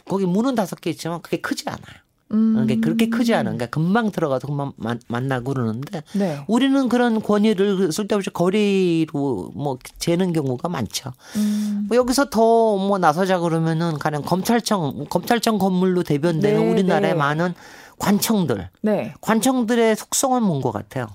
거기 0.07 0.27
문은 0.27 0.55
다섯 0.55 0.81
개 0.81 0.91
있지만 0.91 1.21
그게 1.23 1.41
크지 1.41 1.65
않아요. 1.67 2.08
음. 2.33 2.53
그러니까 2.55 2.85
그렇게 2.85 3.09
크지 3.09 3.33
않은 3.35 3.57
그러니까 3.57 3.67
금방 3.67 4.11
들어가서 4.11 4.47
금방 4.47 4.73
만나고 5.09 5.55
그러는데 5.55 6.03
네. 6.15 6.45
우리는 6.47 6.89
그런 6.89 7.23
권위를 7.23 7.91
쓸데없이 7.93 8.31
거리로 8.31 9.53
뭐 9.55 9.79
재는 9.99 10.33
경우가 10.33 10.69
많죠. 10.69 11.13
음. 11.37 11.87
뭐 11.89 11.97
여기서 11.97 12.31
더 12.31 12.77
뭐 12.79 12.99
나서자 12.99 13.39
그러면은 13.39 13.99
가령 13.99 14.23
검찰청 14.23 15.07
검찰청 15.11 15.59
건물로 15.59 16.03
대변되는 16.03 16.61
네, 16.61 16.71
우리나라의 16.71 17.15
네. 17.15 17.19
많은 17.19 17.55
관청들, 17.99 18.69
네. 18.83 19.13
관청들의 19.21 19.97
속성은 19.97 20.43
뭔 20.43 20.61
것 20.61 20.71
같아요. 20.73 21.07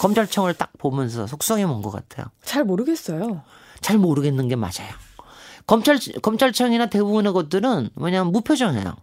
검찰청을 0.00 0.54
딱 0.54 0.70
보면서 0.78 1.26
속성이 1.26 1.64
뭔 1.64 1.82
것 1.82 1.90
같아요. 1.90 2.26
잘 2.44 2.64
모르겠어요. 2.64 3.42
잘 3.80 3.98
모르겠는 3.98 4.48
게 4.48 4.54
맞아요. 4.56 4.88
검찰 5.66 5.98
검찰청이나 6.22 6.86
대부분의 6.86 7.32
것들은 7.32 7.90
뭐냐면 7.94 8.32
무표정해요. 8.32 8.94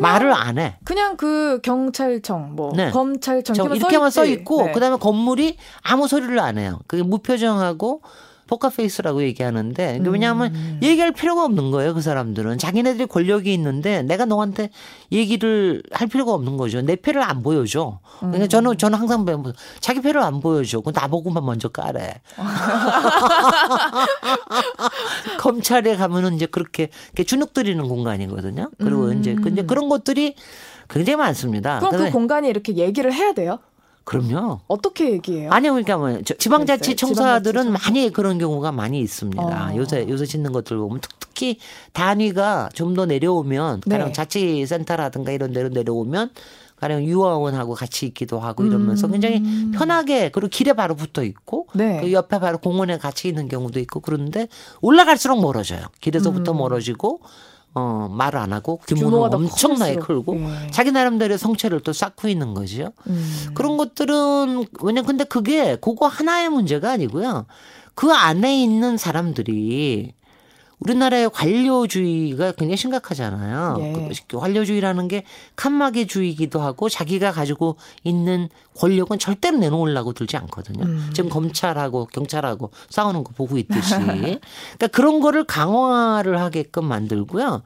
말을 0.00 0.32
안 0.32 0.58
해. 0.58 0.76
그냥 0.84 1.16
그 1.16 1.60
경찰청, 1.62 2.54
뭐 2.54 2.72
네. 2.76 2.90
검찰청 2.90 3.56
이렇게만 3.74 4.10
써 4.10 4.24
있고 4.24 4.66
네. 4.66 4.72
그다음에 4.72 4.96
건물이 4.96 5.56
아무 5.82 6.06
소리를 6.06 6.38
안 6.38 6.58
해요. 6.58 6.78
그게 6.86 7.02
무표정하고 7.02 8.02
포카페이스라고 8.50 9.22
얘기하는데 9.22 9.98
음. 9.98 10.12
왜냐하면 10.12 10.78
얘기할 10.82 11.12
필요가 11.12 11.44
없는 11.44 11.70
거예요 11.70 11.94
그 11.94 12.00
사람들은 12.00 12.58
자기네들이 12.58 13.06
권력이 13.06 13.54
있는데 13.54 14.02
내가 14.02 14.24
너한테 14.24 14.70
얘기를 15.12 15.82
할 15.92 16.08
필요가 16.08 16.34
없는 16.34 16.56
거죠 16.56 16.82
내 16.82 16.96
패를 16.96 17.22
안 17.22 17.42
보여줘 17.42 18.00
그러니까 18.18 18.44
음. 18.44 18.48
저는 18.48 18.76
저는 18.76 18.98
항상 18.98 19.24
배우면 19.24 19.54
자기 19.78 20.02
패를 20.02 20.20
안 20.20 20.40
보여줘 20.40 20.80
그 20.80 20.90
나보고만 20.92 21.44
먼저 21.44 21.68
까래 21.68 22.20
검찰에 25.38 25.96
가면은 25.96 26.34
이제 26.34 26.46
그렇게 26.46 26.88
주눅 27.26 27.52
들이는 27.52 27.86
공간이거든요 27.86 28.70
그리고 28.78 29.06
음. 29.06 29.20
이제 29.20 29.34
근데 29.34 29.62
그런 29.62 29.88
것들이 29.88 30.34
굉장히 30.90 31.16
많습니다. 31.16 31.78
그럼 31.78 32.04
그 32.04 32.10
공간이 32.10 32.48
이렇게 32.48 32.76
얘기를 32.76 33.12
해야 33.12 33.32
돼요? 33.32 33.60
그럼요. 34.10 34.58
어떻게 34.66 35.12
얘기해요? 35.12 35.52
아니요, 35.52 35.72
그러니까 35.72 35.96
뭐 35.96 36.20
지방자치 36.22 36.96
청사들은 36.96 37.62
지방자치 37.62 37.92
많이 37.92 38.10
그런 38.12 38.38
경우가 38.38 38.72
많이 38.72 38.98
있습니다. 39.00 39.40
어. 39.40 39.76
요새 39.76 40.06
요새 40.08 40.26
짓는 40.26 40.50
것들 40.50 40.76
보면 40.78 41.00
특히 41.20 41.58
단위가 41.92 42.68
좀 42.74 42.90
더 42.90 43.06
내려오면 43.06 43.82
네. 43.86 43.98
가령 43.98 44.12
자치센터라든가 44.12 45.30
이런 45.30 45.52
데로 45.52 45.68
내려오면 45.68 46.30
가령 46.80 47.04
유아원하고 47.04 47.74
같이 47.74 48.04
있기도 48.06 48.40
하고 48.40 48.64
이러면서 48.64 49.06
음. 49.06 49.12
굉장히 49.12 49.70
편하게 49.70 50.30
그리고 50.30 50.48
길에 50.48 50.72
바로 50.72 50.96
붙어 50.96 51.22
있고 51.22 51.68
네. 51.74 52.00
그 52.00 52.12
옆에 52.12 52.40
바로 52.40 52.58
공원에 52.58 52.98
같이 52.98 53.28
있는 53.28 53.46
경우도 53.46 53.78
있고 53.78 54.00
그런데 54.00 54.48
올라갈수록 54.80 55.40
멀어져요. 55.40 55.82
길에서부터 56.00 56.50
음. 56.50 56.58
멀어지고 56.58 57.20
어, 57.74 58.08
말을 58.10 58.38
안 58.38 58.52
하고 58.52 58.80
규모는 58.86 59.18
엄청나게 59.32 59.96
크고 59.96 60.36
예. 60.40 60.70
자기 60.70 60.90
나름대로 60.90 61.36
성체를 61.36 61.80
또 61.80 61.92
쌓고 61.92 62.28
있는 62.28 62.52
거죠. 62.54 62.92
음. 63.06 63.50
그런 63.54 63.76
것들은 63.76 64.64
왜냐 64.82 65.02
근데 65.02 65.24
그게 65.24 65.76
그거 65.76 66.08
하나의 66.08 66.48
문제가 66.48 66.90
아니고요. 66.92 67.46
그 67.94 68.12
안에 68.12 68.60
있는 68.62 68.96
사람들이 68.96 70.14
우리나라의 70.80 71.30
관료주의가 71.30 72.52
굉장히 72.52 72.76
심각하잖아요. 72.76 73.76
예. 73.80 74.10
그 74.26 74.38
관료주의라는 74.38 75.08
게 75.08 75.24
칸막이주의이기도 75.56 76.60
하고 76.60 76.88
자기가 76.88 77.32
가지고 77.32 77.76
있는 78.02 78.48
권력은 78.76 79.18
절대로 79.18 79.58
내놓으려고 79.58 80.14
들지 80.14 80.36
않거든요. 80.38 80.84
음. 80.84 81.10
지금 81.14 81.28
검찰하고 81.28 82.06
경찰하고 82.06 82.70
싸우는 82.88 83.24
거 83.24 83.32
보고 83.32 83.58
있듯이. 83.58 83.94
그러니까 83.98 84.86
그런 84.90 85.20
거를 85.20 85.44
강화를 85.44 86.40
하게끔 86.40 86.86
만들고요. 86.86 87.62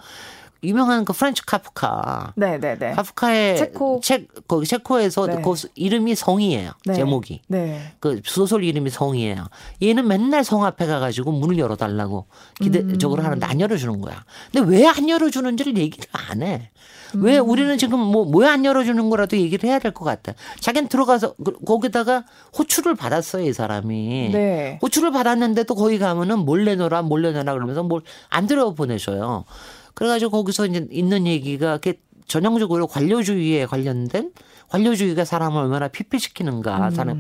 유명한 0.65 1.05
그 1.05 1.13
프란츠 1.13 1.45
카프카. 1.45 2.33
네네네. 2.37 2.61
네, 2.61 2.79
네. 2.79 2.93
카프카의 2.95 3.57
체코. 3.59 4.01
책 4.03 4.29
거기 4.49 4.67
체코에서 4.67 5.27
네. 5.27 5.43
그 5.43 5.55
이름이 5.75 6.15
성이에요. 6.15 6.71
네. 6.87 6.95
제목이. 6.95 7.43
네. 7.49 7.93
그 8.01 8.21
소설 8.25 8.65
이름이 8.65 8.91
성이에요. 8.91 9.47
얘는 9.83 10.07
맨날 10.09 10.45
성 10.45 10.65
앞에 10.65 10.87
가가지고 10.87 11.33
문을 11.33 11.59
열어달라고 11.59 12.27
기대적으로 12.61 13.23
음. 13.23 13.27
하는데 13.27 13.47
안 13.47 13.61
열어주는 13.61 14.01
거야. 14.01 14.25
근데 14.53 14.71
왜 14.77 14.87
안 14.87 15.09
열어주는지를 15.09 15.77
얘기를 15.77 16.07
안 16.13 16.43
해. 16.43 16.71
왜 17.17 17.39
음. 17.39 17.49
우리는 17.49 17.79
지금 17.79 17.99
뭐 18.01 18.25
왜 18.41 18.49
안 18.49 18.65
열어주는 18.65 19.09
거라도 19.11 19.37
얘기를 19.37 19.69
해야 19.69 19.79
될 19.79 19.93
것 19.95 20.05
같아. 20.05 20.33
자기는 20.61 20.89
들어가서 20.89 21.35
그, 21.45 21.53
거기다가 21.65 22.25
호출을 22.59 22.95
받았어요 22.97 23.45
이 23.49 23.53
사람이. 23.53 24.31
네. 24.33 24.79
호출을 24.83 25.13
받았는데도 25.13 25.75
거기 25.77 25.99
가면은 25.99 26.41
몰래 26.41 26.75
넣어라 26.75 27.03
몰래 27.03 27.31
넣어라 27.33 27.53
그러면서 27.55 27.83
뭘 27.83 28.03
안 28.31 28.47
들어 28.47 28.73
보내줘요. 28.75 29.45
그래가지고 29.95 30.31
거기서 30.31 30.67
이제 30.67 30.87
있는 30.91 31.27
얘기가 31.27 31.79
그 31.79 31.95
전형적으로 32.27 32.87
관료주의에 32.87 33.67
관련된 33.67 34.33
관료주의가 34.69 35.25
사람을 35.25 35.61
얼마나 35.63 35.89
피폐시키는가, 35.89 36.89
음. 36.89 36.91
사람 36.91 37.19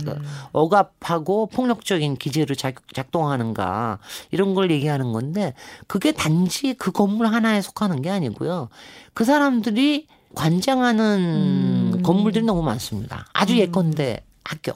억압하고 0.52 1.46
폭력적인 1.46 2.16
기제로 2.16 2.54
작동하는가 2.54 3.98
이런 4.30 4.54
걸 4.54 4.70
얘기하는 4.70 5.12
건데 5.12 5.54
그게 5.86 6.12
단지 6.12 6.74
그 6.74 6.90
건물 6.90 7.26
하나에 7.26 7.60
속하는 7.60 8.02
게 8.02 8.10
아니고요. 8.10 8.70
그 9.12 9.24
사람들이 9.24 10.06
관장하는 10.34 11.94
음. 11.94 12.02
건물들이 12.02 12.44
너무 12.44 12.62
많습니다. 12.62 13.26
아주 13.32 13.54
음. 13.54 13.58
예컨대 13.58 14.24
학교. 14.42 14.72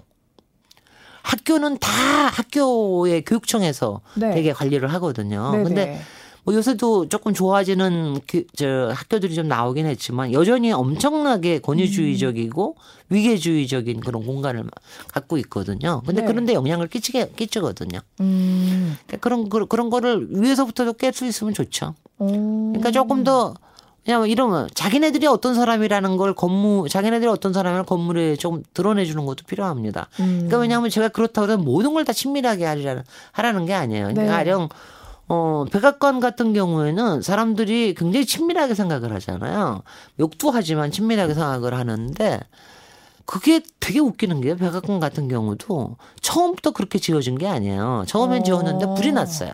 학교는 1.23 1.79
다 1.79 1.91
학교의 1.91 3.25
교육청에서 3.25 4.01
네. 4.15 4.35
되게 4.35 4.53
관리를 4.53 4.93
하거든요. 4.95 5.51
네네. 5.51 5.65
근데 5.65 5.87
뭐 5.87 5.99
요새도 6.55 7.09
조금 7.09 7.35
좋아지는 7.35 8.21
그, 8.27 8.45
저 8.57 8.91
학교들이 8.95 9.35
좀 9.35 9.49
나오긴 9.49 9.87
했지만 9.87 10.33
여전히 10.33 10.73
엄청나게 10.73 11.61
권위주의적이고 11.61 12.77
음. 12.79 13.15
위계주의적인 13.15 14.01
그런 14.01 14.25
공간을 14.25 14.65
갖고 15.13 15.39
있거든요. 15.39 16.03
근데 16.07 16.23
네. 16.23 16.27
그런데 16.27 16.55
영향을 16.55 16.89
끼치게 16.89 17.33
끼치거든요. 17.37 18.01
음. 18.21 18.97
그러니까 19.07 19.17
그런 19.23 19.49
그, 19.49 19.67
그런 19.67 19.91
거를 19.91 20.27
위에서부터도 20.31 20.95
깰 20.95 21.13
수 21.15 21.27
있으면 21.27 21.55
좋죠. 21.55 21.95
오. 22.19 22.27
그러니까 22.73 22.91
조금 22.91 23.25
더 23.25 23.55
그냥 24.05 24.29
이러면 24.29 24.69
자기네들이 24.75 25.27
어떤 25.27 25.55
사람이라는 25.55 26.17
걸 26.17 26.35
건물 26.35 26.89
자기네들이 26.89 27.29
어떤 27.31 27.53
사람을 27.53 27.85
건물에 27.85 28.37
좀 28.37 28.63
드러내 28.73 29.05
주는 29.05 29.27
것도 29.27 29.45
필요합니다. 29.47 30.09
음. 30.21 30.27
그러니까 30.37 30.59
왜냐하면 30.59 30.89
제가 30.91 31.09
그렇다고 31.09 31.51
해서 31.51 31.59
모든 31.59 31.93
걸 31.93 32.05
다 32.05 32.13
친밀하게 32.15 32.65
하라는 32.65 33.03
하라는 33.33 33.67
게 33.67 33.75
아니에요. 33.75 34.05
그러니까 34.05 34.23
네. 34.23 34.29
가령 34.29 34.69
어, 35.29 35.67
백악관 35.71 36.21
같은 36.21 36.53
경우에는 36.53 37.23
사람들이 37.23 37.95
굉장히 37.97 38.25
친밀하게 38.25 38.75
생각을 38.75 39.13
하잖아요. 39.15 39.83
욕도 40.19 40.51
하지만 40.51 40.91
친밀하게 40.91 41.35
생각을 41.35 41.75
하는데 41.75 42.41
그게 43.27 43.61
되게 43.79 43.99
웃기는 44.01 44.41
게 44.41 44.57
백악관 44.57 45.01
같은 45.01 45.29
경우도 45.29 45.97
처음부터 46.23 46.71
그렇게 46.71 46.99
지어진 46.99 47.37
게 47.37 47.47
아니에요. 47.47 48.05
처음엔 48.07 48.43
지었는데 48.43 48.87
불이 48.95 49.13
났어요. 49.13 49.53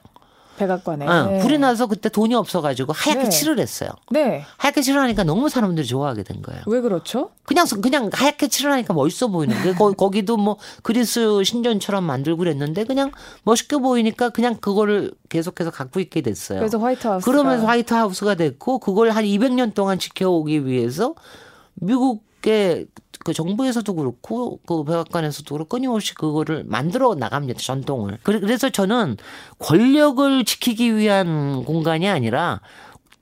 백악관에. 0.56 1.06
어, 1.06 1.26
네. 1.26 1.38
불이 1.40 1.58
나서 1.58 1.86
그때 1.86 2.08
돈이 2.08 2.34
없어가지고 2.34 2.92
하얗게 2.92 3.24
네. 3.24 3.28
칠을 3.28 3.58
했어요. 3.58 3.90
네. 4.10 4.44
하얗게 4.56 4.82
칠하니까 4.82 5.24
너무 5.24 5.48
사람들이 5.48 5.86
좋아하게 5.86 6.22
된 6.22 6.42
거예요. 6.42 6.62
왜 6.66 6.80
그렇죠? 6.80 7.30
그냥 7.44 7.66
그냥 7.82 8.10
하얗게 8.12 8.48
칠하니까 8.48 8.94
멋있어 8.94 9.28
보이는 9.28 9.60
게 9.62 9.72
거, 9.74 9.92
거기도 9.92 10.36
뭐 10.36 10.56
그리스 10.82 11.42
신전처럼 11.44 12.04
만들고 12.04 12.38
그랬는데 12.38 12.84
그냥 12.84 13.12
멋있게 13.42 13.76
보이니까 13.78 14.30
그냥 14.30 14.56
그거를 14.56 15.12
계속해서 15.28 15.70
갖고 15.70 16.00
있게 16.00 16.20
됐어요. 16.20 16.58
그래서 16.58 16.78
화이트하우스. 16.78 17.24
그러면서 17.24 17.66
화이트하우스가 17.66 18.34
됐고 18.36 18.78
그걸 18.78 19.10
한 19.10 19.24
200년 19.24 19.74
동안 19.74 19.98
지켜오기 19.98 20.66
위해서 20.66 21.14
미국 21.74 22.22
의그 22.50 23.32
정부에서도 23.32 23.94
그렇고 23.94 24.58
그 24.66 24.84
백악관에서도 24.84 25.54
그렇고 25.54 25.68
끊임없이 25.68 26.14
그거를 26.14 26.64
만들어 26.66 27.14
나갑니다. 27.14 27.60
전통을. 27.60 28.18
그래서 28.22 28.70
저는 28.70 29.16
권력을 29.58 30.44
지키기 30.44 30.96
위한 30.96 31.64
공간이 31.64 32.08
아니라 32.08 32.60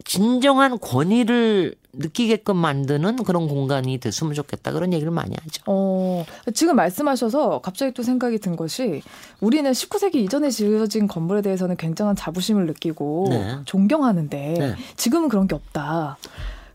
진정한 0.04 0.78
권위를 0.78 1.76
느끼게끔 1.94 2.56
만드는 2.56 3.16
그런 3.16 3.48
공간이 3.48 3.98
됐으면 3.98 4.32
좋겠다 4.32 4.72
그런 4.72 4.92
얘기를 4.92 5.12
많이 5.12 5.36
하죠. 5.42 5.62
어, 5.66 6.24
지금 6.54 6.76
말씀하셔서 6.76 7.60
갑자기 7.60 7.92
또 7.92 8.02
생각이 8.02 8.38
든 8.38 8.56
것이 8.56 9.02
우리는 9.40 9.70
19세기 9.70 10.16
이전에 10.16 10.48
지어진 10.50 11.06
건물에 11.06 11.42
대해서는 11.42 11.76
굉장한 11.76 12.16
자부심을 12.16 12.66
느끼고 12.66 13.26
네. 13.28 13.56
존경하는데 13.66 14.54
네. 14.58 14.74
지금은 14.96 15.28
그런 15.28 15.46
게 15.46 15.54
없다. 15.54 16.16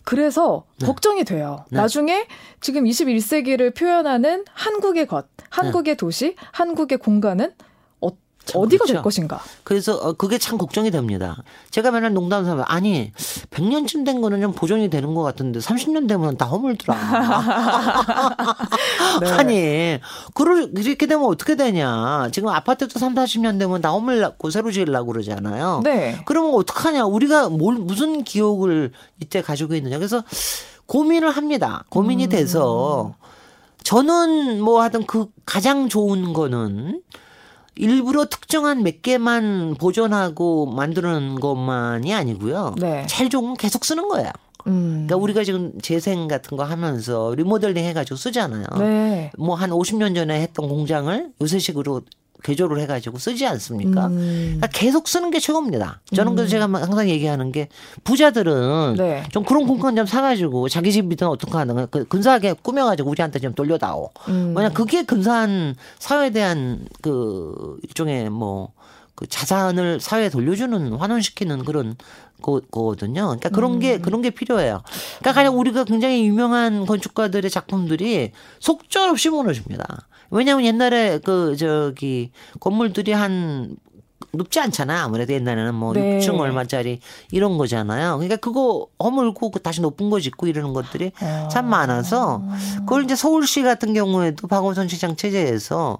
그래서 0.08 0.63
네. 0.80 0.86
걱정이 0.86 1.26
돼요. 1.26 1.65
네. 1.70 1.76
나중에 1.76 2.28
지금 2.62 2.86
21세기를 2.86 3.76
표현하는 3.76 4.46
한국의 4.54 5.06
것, 5.06 5.26
한국의 5.50 5.96
네. 5.96 5.98
도시, 5.98 6.36
한국의 6.54 7.00
공간은 7.00 7.52
어디가 8.55 8.83
그렇죠. 8.83 8.93
될 8.93 9.01
것인가. 9.01 9.39
그래서 9.63 9.95
어, 9.95 10.13
그게 10.13 10.38
참 10.38 10.57
걱정이 10.57 10.91
됩니다. 10.91 11.43
제가 11.71 11.91
맨날 11.91 12.13
농담 12.13 12.45
삼아 12.45 12.65
아니 12.67 13.12
100년쯤 13.51 14.05
된 14.05 14.21
거는 14.21 14.41
좀 14.41 14.53
보존이 14.53 14.89
되는 14.89 15.13
것 15.13 15.23
같은데 15.23 15.60
30년 15.60 16.07
되면 16.07 16.38
다 16.38 16.45
허물더라. 16.45 16.97
네. 19.21 19.29
아니 19.31 19.99
그럴 20.33 20.71
이렇게 20.77 21.07
되면 21.07 21.25
어떻게 21.25 21.55
되냐. 21.55 22.29
지금 22.31 22.49
아파트도 22.49 22.99
3, 22.99 23.15
40년 23.15 23.60
되면 23.60 23.81
다 23.81 23.89
허물고 23.89 24.49
새로 24.49 24.71
지으려고 24.71 25.12
그러잖아요. 25.12 25.81
네. 25.83 26.19
그러면 26.25 26.53
어떡하냐. 26.55 27.05
우리가 27.05 27.49
뭘 27.49 27.75
무슨 27.75 28.23
기억을 28.23 28.91
이때 29.19 29.41
가지고 29.41 29.75
있느냐. 29.75 29.97
그래서 29.97 30.23
고민을 30.86 31.31
합니다. 31.31 31.83
고민이 31.89 32.25
음. 32.25 32.29
돼서 32.29 33.15
저는 33.83 34.62
뭐 34.62 34.81
하든 34.81 35.05
그 35.05 35.27
가장 35.45 35.88
좋은 35.88 36.33
거는 36.33 37.01
일부러 37.80 38.26
특정한 38.26 38.84
몇 38.84 39.02
개만 39.02 39.76
보존하고 39.80 40.66
만드는 40.68 41.40
것만이 41.40 42.13
아니고요. 42.13 42.76
네. 42.80 43.06
제일 43.08 43.30
좋은 43.30 43.46
건 43.46 43.54
계속 43.56 43.86
쓰는 43.86 44.08
거예요. 44.08 44.32
음. 44.68 45.06
그러니까 45.08 45.16
우리가 45.18 45.44
지금 45.44 45.72
재생 45.82 46.28
같은 46.28 46.58
거 46.58 46.63
하면서 46.63 47.34
리모델링 47.36 47.84
해가지고 47.86 48.18
쓰잖아요. 48.18 48.66
네. 48.80 49.32
뭐한 49.38 49.70
50년 49.70 50.16
전에 50.16 50.42
했던 50.42 50.68
공장을 50.68 51.32
요새식으로 51.42 52.02
개조를 52.43 52.80
해가지고 52.82 53.17
쓰지 53.17 53.45
않습니까? 53.47 54.08
음. 54.08 54.58
그러니까 54.58 54.67
계속 54.67 55.08
쓰는 55.08 55.32
게 55.32 55.39
최고입니다. 55.39 56.02
저는 56.13 56.36
그래서 56.36 56.47
음. 56.47 56.52
제가 56.52 56.65
항상 56.65 57.10
얘기하는 57.10 57.52
게 57.52 57.69
부자들은 58.04 58.95
네. 58.97 59.23
좀 59.32 59.43
그런 59.43 59.67
공간 59.67 59.95
좀 59.95 60.06
사가지고 60.06 60.69
자기 60.69 60.91
집이든 60.91 61.28
어떻게 61.28 61.52
하든 61.52 61.88
그 61.91 62.06
근사하게 62.06 62.54
꾸며가지고 62.62 63.10
우리한테 63.10 63.39
좀 63.39 63.54
돌려다오. 63.54 64.12
음. 64.30 64.54
왜냐 64.56 64.69
그게 64.69 65.04
근사한 65.04 65.76
사회에 66.00 66.30
대한 66.30 66.88
그 67.02 67.78
일종의 67.84 68.30
뭐그 68.30 69.28
자산을 69.30 70.00
사회에 70.00 70.30
돌려주는 70.30 70.93
환원시키는 70.93 71.65
그런 71.65 71.95
거, 72.41 72.62
거거든요. 72.71 73.26
그러니까 73.26 73.50
그런 73.50 73.80
게 73.80 73.95
음. 73.95 74.02
그런 74.02 74.21
게 74.21 74.30
필요해요. 74.30 74.82
그러니까 75.19 75.34
가령 75.34 75.60
우리가 75.60 75.84
굉장히 75.84 76.26
유명한 76.28 76.86
건축가들의 76.86 77.50
작품들이 77.50 78.32
속절없이 78.60 79.30
무너집니다. 79.30 80.08
왜냐하면 80.30 80.65
옛날에 80.65 81.19
그 81.19 81.56
저기 81.58 82.32
건물들이 82.60 83.13
한 83.13 83.78
높지 84.32 84.60
않잖아. 84.60 85.04
아무래도 85.04 85.34
옛날에는 85.34 85.73
뭐 85.73 85.93
네. 85.93 86.19
6층 86.19 86.39
얼마짜리 86.39 87.00
이런 87.32 87.58
거잖아요. 87.58 88.15
그러니까 88.17 88.36
그거 88.36 88.88
허물고 89.02 89.52
그 89.52 89.62
다시 89.62 89.82
높은 89.82 90.10
거 90.10 90.19
짓고 90.19 90.47
이러는 90.47 90.73
것들이 90.73 91.12
아. 91.19 91.47
참 91.50 91.69
많아서 91.69 92.43
그걸 92.80 93.04
이제 93.04 93.15
서울시 93.15 93.63
같은 93.63 93.93
경우에도 93.93 94.47
박원순 94.47 94.88
시장 94.88 95.15
체제에서 95.15 96.00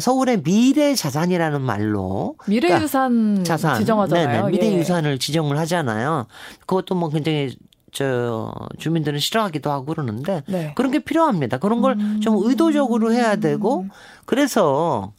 서울의 0.00 0.42
미래 0.42 0.94
자산이라는 0.94 1.60
말로 1.60 2.36
미래유산 2.46 3.12
그러니까 3.12 3.44
자산 3.44 3.78
지정하잖아요. 3.78 4.46
네네, 4.46 4.50
미래유산을 4.50 5.12
예. 5.12 5.18
지정을 5.18 5.58
하잖아요. 5.58 6.26
그것도 6.66 6.94
뭐 6.94 7.10
굉장히 7.10 7.56
저 7.92 8.52
주민들은 8.78 9.20
싫어하기도 9.20 9.70
하고 9.70 9.86
그러는데 9.86 10.42
네. 10.48 10.72
그런 10.74 10.90
게 10.90 10.98
필요합니다. 10.98 11.58
그런 11.58 11.80
걸좀 11.80 12.34
음. 12.34 12.42
의도적으로 12.44 13.12
해야 13.12 13.36
되고 13.36 13.86
그래서 14.26 15.12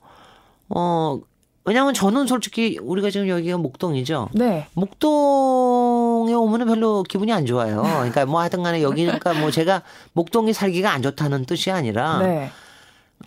어 0.70 1.20
왜냐하면 1.64 1.94
저는 1.96 2.28
솔직히 2.28 2.78
우리가 2.82 3.10
지금 3.10 3.28
여기가 3.28 3.58
목동이죠. 3.58 4.30
네. 4.34 4.68
목동에 4.74 6.34
오면은 6.34 6.68
별로 6.68 7.02
기분이 7.04 7.32
안 7.34 7.46
좋아요. 7.46 7.82
그러니까 7.82 8.26
뭐 8.28 8.40
하여튼간에 8.40 8.84
여기니까 8.84 9.34
뭐 9.34 9.50
제가 9.50 9.82
목동이 10.14 10.54
살기가 10.54 10.92
안 10.92 11.02
좋다는 11.02 11.46
뜻이 11.46 11.72
아니라. 11.72 12.20
네. 12.20 12.52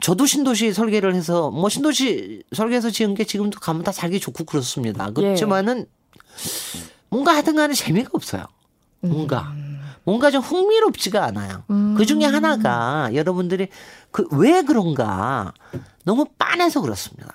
저도 0.01 0.27
신도시 0.27 0.73
설계를 0.73 1.15
해서 1.15 1.51
뭐 1.51 1.69
신도시 1.69 2.43
설계해서 2.55 2.91
지은 2.91 3.15
게 3.15 3.25
지금도 3.25 3.59
가면 3.61 3.83
다 3.83 3.93
살기 3.93 4.21
좋고 4.21 4.45
그렇습니다. 4.45 5.11
그렇지만은 5.11 5.87
뭔가 7.09 7.33
하여튼간에 7.33 7.75
재미가 7.75 8.11
없어요. 8.13 8.45
뭔가. 9.01 9.53
음. 9.55 9.81
뭔가 10.05 10.31
좀 10.31 10.41
흥미롭지가 10.41 11.23
않아요. 11.27 11.65
음. 11.71 11.95
그 11.97 12.07
중에 12.07 12.25
하나가 12.25 13.11
여러분들이 13.13 13.69
그 14.11 14.27
왜 14.33 14.63
그런가 14.63 15.53
너무 16.05 16.25
빤해서 16.39 16.81
그렇습니다. 16.81 17.35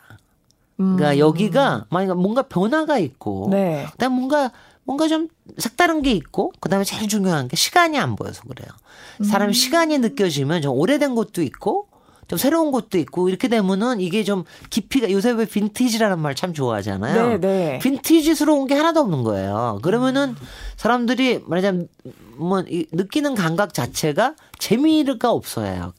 그러니까 0.78 1.12
음. 1.14 1.18
여기가 1.20 1.86
만약 1.90 2.18
뭔가 2.20 2.42
변화가 2.44 2.98
있고 2.98 3.50
네. 3.52 3.86
그다음 3.92 4.14
뭔가 4.14 4.52
뭔가 4.86 5.08
좀 5.08 5.28
색다른 5.58 6.02
게 6.02 6.12
있고 6.12 6.52
그다음에 6.60 6.84
제일 6.84 7.08
중요한 7.08 7.48
게 7.48 7.56
시간이 7.56 8.00
안 8.00 8.16
보여서 8.16 8.42
그래요. 8.44 8.68
사람이 9.24 9.52
음. 9.52 9.54
시간이 9.54 10.00
느껴지면 10.00 10.64
좀 10.64 10.76
오래된 10.76 11.14
것도 11.14 11.44
있고 11.44 11.88
좀 12.28 12.38
새로운 12.38 12.72
것도 12.72 12.98
있고 12.98 13.30
이렇게 13.30 13.48
되면은 13.48 14.00
이게 14.02 14.24
좀 14.24 14.44
깊이가 14.70 15.12
요새 15.12 15.32
왜 15.32 15.46
빈티지라는 15.46 16.20
말 16.20 16.34
참 16.36 16.54
좋아하잖아요. 16.54 17.28
네, 17.28 17.40
네. 17.40 17.80
빈티지스러운 17.80 18.68
게 18.68 18.74
하나도 18.74 19.00
없는 19.02 19.24
거예요. 19.24 19.80
그러면은 19.84 20.36
사람들이 20.78 21.42
말하자면 21.46 21.88
뭐 22.38 22.64
느끼는 22.92 23.36
감각 23.36 23.74
자체가 23.74 24.36
재미가 24.64 25.30
없어요. 25.30 25.92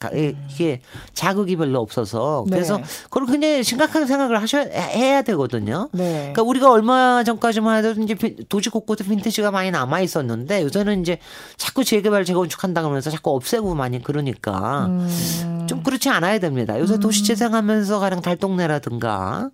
이게 0.51 0.81
자극이 1.13 1.55
별로 1.55 1.79
없어서 1.81 2.45
그래서 2.49 2.77
네. 2.77 2.83
그걸 3.03 3.27
굉장히 3.27 3.63
심각하게 3.63 4.07
생각을 4.07 4.41
하셔야 4.41 4.63
해야 4.63 5.21
되거든요. 5.21 5.89
네. 5.93 6.31
그러니까 6.33 6.41
우리가 6.41 6.71
얼마 6.71 7.23
전까지만 7.23 7.85
해도 7.85 8.01
이제 8.01 8.15
도시 8.49 8.71
곳곳에 8.71 9.03
빈티지가 9.03 9.51
많이 9.51 9.69
남아 9.69 10.01
있었는데 10.01 10.63
요새는 10.63 11.01
이제 11.01 11.19
자꾸 11.57 11.83
재개발 11.83 12.25
재건축한다 12.25 12.81
그러면서 12.81 13.11
자꾸 13.11 13.35
없애고 13.35 13.75
많이 13.75 14.01
그러니까 14.01 14.87
음. 14.87 15.65
좀 15.69 15.83
그렇지 15.83 16.09
않아야 16.09 16.39
됩니다. 16.39 16.79
요새 16.79 16.97
도시 16.97 17.21
음. 17.21 17.25
재생하면서 17.25 17.99
가령 17.99 18.21
달동네라든가 18.21 19.51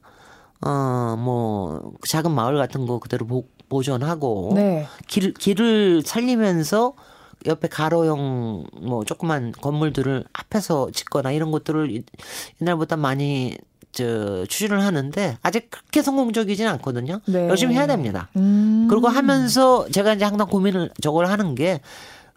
어, 0.63 1.15
뭐, 1.17 1.91
작은 2.07 2.29
마을 2.29 2.55
같은 2.55 2.85
거 2.85 2.99
그대로 2.99 3.25
보, 3.25 3.45
보존하고, 3.67 4.51
네. 4.53 4.85
길, 5.07 5.33
길을 5.33 6.03
살리면서 6.05 6.93
옆에 7.45 7.67
가로형 7.67 8.65
뭐 8.81 9.03
조그만 9.05 9.51
건물들을 9.51 10.25
앞에서 10.33 10.89
짓거나 10.91 11.31
이런 11.31 11.51
것들을 11.51 12.03
옛날보다 12.61 12.97
많이 12.97 13.57
저 13.91 14.45
추진을 14.45 14.83
하는데 14.83 15.37
아직 15.41 15.69
그렇게 15.69 16.01
성공적이진 16.01 16.67
않거든요. 16.67 17.19
네. 17.25 17.47
열심히 17.49 17.75
해야 17.75 17.87
됩니다. 17.87 18.29
음. 18.37 18.87
그리고 18.89 19.07
하면서 19.09 19.87
제가 19.89 20.13
이제 20.13 20.25
항상 20.25 20.47
고민을 20.47 20.91
저걸 21.01 21.25
하는 21.25 21.55
게 21.55 21.81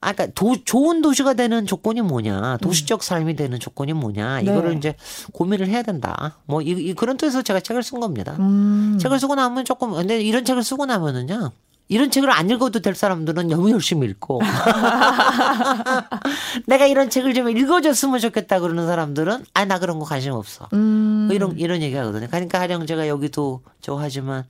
아까 0.00 0.26
그러니까 0.26 0.34
도, 0.34 0.56
좋은 0.64 1.00
도시가 1.00 1.32
되는 1.34 1.64
조건이 1.66 2.02
뭐냐, 2.02 2.58
도시적 2.60 3.02
삶이 3.02 3.36
되는 3.36 3.58
조건이 3.58 3.94
뭐냐, 3.94 4.40
이거를 4.40 4.72
네. 4.72 4.76
이제 4.76 4.94
고민을 5.32 5.68
해야 5.68 5.82
된다. 5.82 6.38
뭐 6.44 6.60
이, 6.60 6.70
이 6.70 6.92
그런 6.92 7.16
뜻에서 7.16 7.40
제가 7.40 7.60
책을 7.60 7.82
쓴 7.82 8.00
겁니다. 8.00 8.36
음. 8.38 8.98
책을 9.00 9.18
쓰고 9.18 9.34
나면 9.34 9.64
조금 9.64 9.92
근데 9.92 10.20
이런 10.20 10.44
책을 10.44 10.62
쓰고 10.62 10.84
나면은요. 10.84 11.52
이런 11.88 12.10
책을 12.10 12.30
안 12.30 12.48
읽어도 12.48 12.80
될 12.80 12.94
사람들은 12.94 13.48
너무 13.48 13.70
열심히 13.70 14.08
읽고 14.08 14.40
내가 16.66 16.86
이런 16.86 17.10
책을 17.10 17.34
좀 17.34 17.48
읽어줬으면 17.50 18.20
좋겠다 18.20 18.60
그러는 18.60 18.86
사람들은 18.86 19.44
아 19.54 19.64
나 19.64 19.78
그런 19.78 19.98
거 19.98 20.04
관심 20.04 20.32
없어 20.32 20.68
음. 20.74 21.24
뭐 21.26 21.34
이런 21.34 21.58
이런 21.58 21.80
얘기 21.80 21.96
하거든요. 21.96 22.26
그러니까 22.28 22.60
하령 22.60 22.86
제가 22.86 23.08
여기도 23.08 23.62
저 23.80 23.96
하지만 23.96 24.44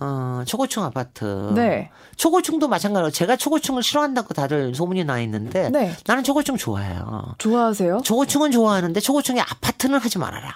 어, 0.00 0.42
초고층 0.46 0.82
아파트. 0.82 1.24
네. 1.54 1.90
초고층도 2.16 2.68
마찬가지로 2.68 3.10
제가 3.10 3.36
초고층을 3.36 3.82
싫어한다고 3.82 4.32
다들 4.32 4.74
소문이 4.74 5.04
나 5.04 5.20
있는데 5.20 5.68
네. 5.68 5.94
나는 6.06 6.24
초고층 6.24 6.56
좋아해요. 6.56 7.34
좋아하세요? 7.38 8.00
초고층은 8.02 8.50
좋아하는데 8.52 8.98
초고층에 9.00 9.40
아파트는 9.40 9.98
하지 9.98 10.18
말아라. 10.18 10.54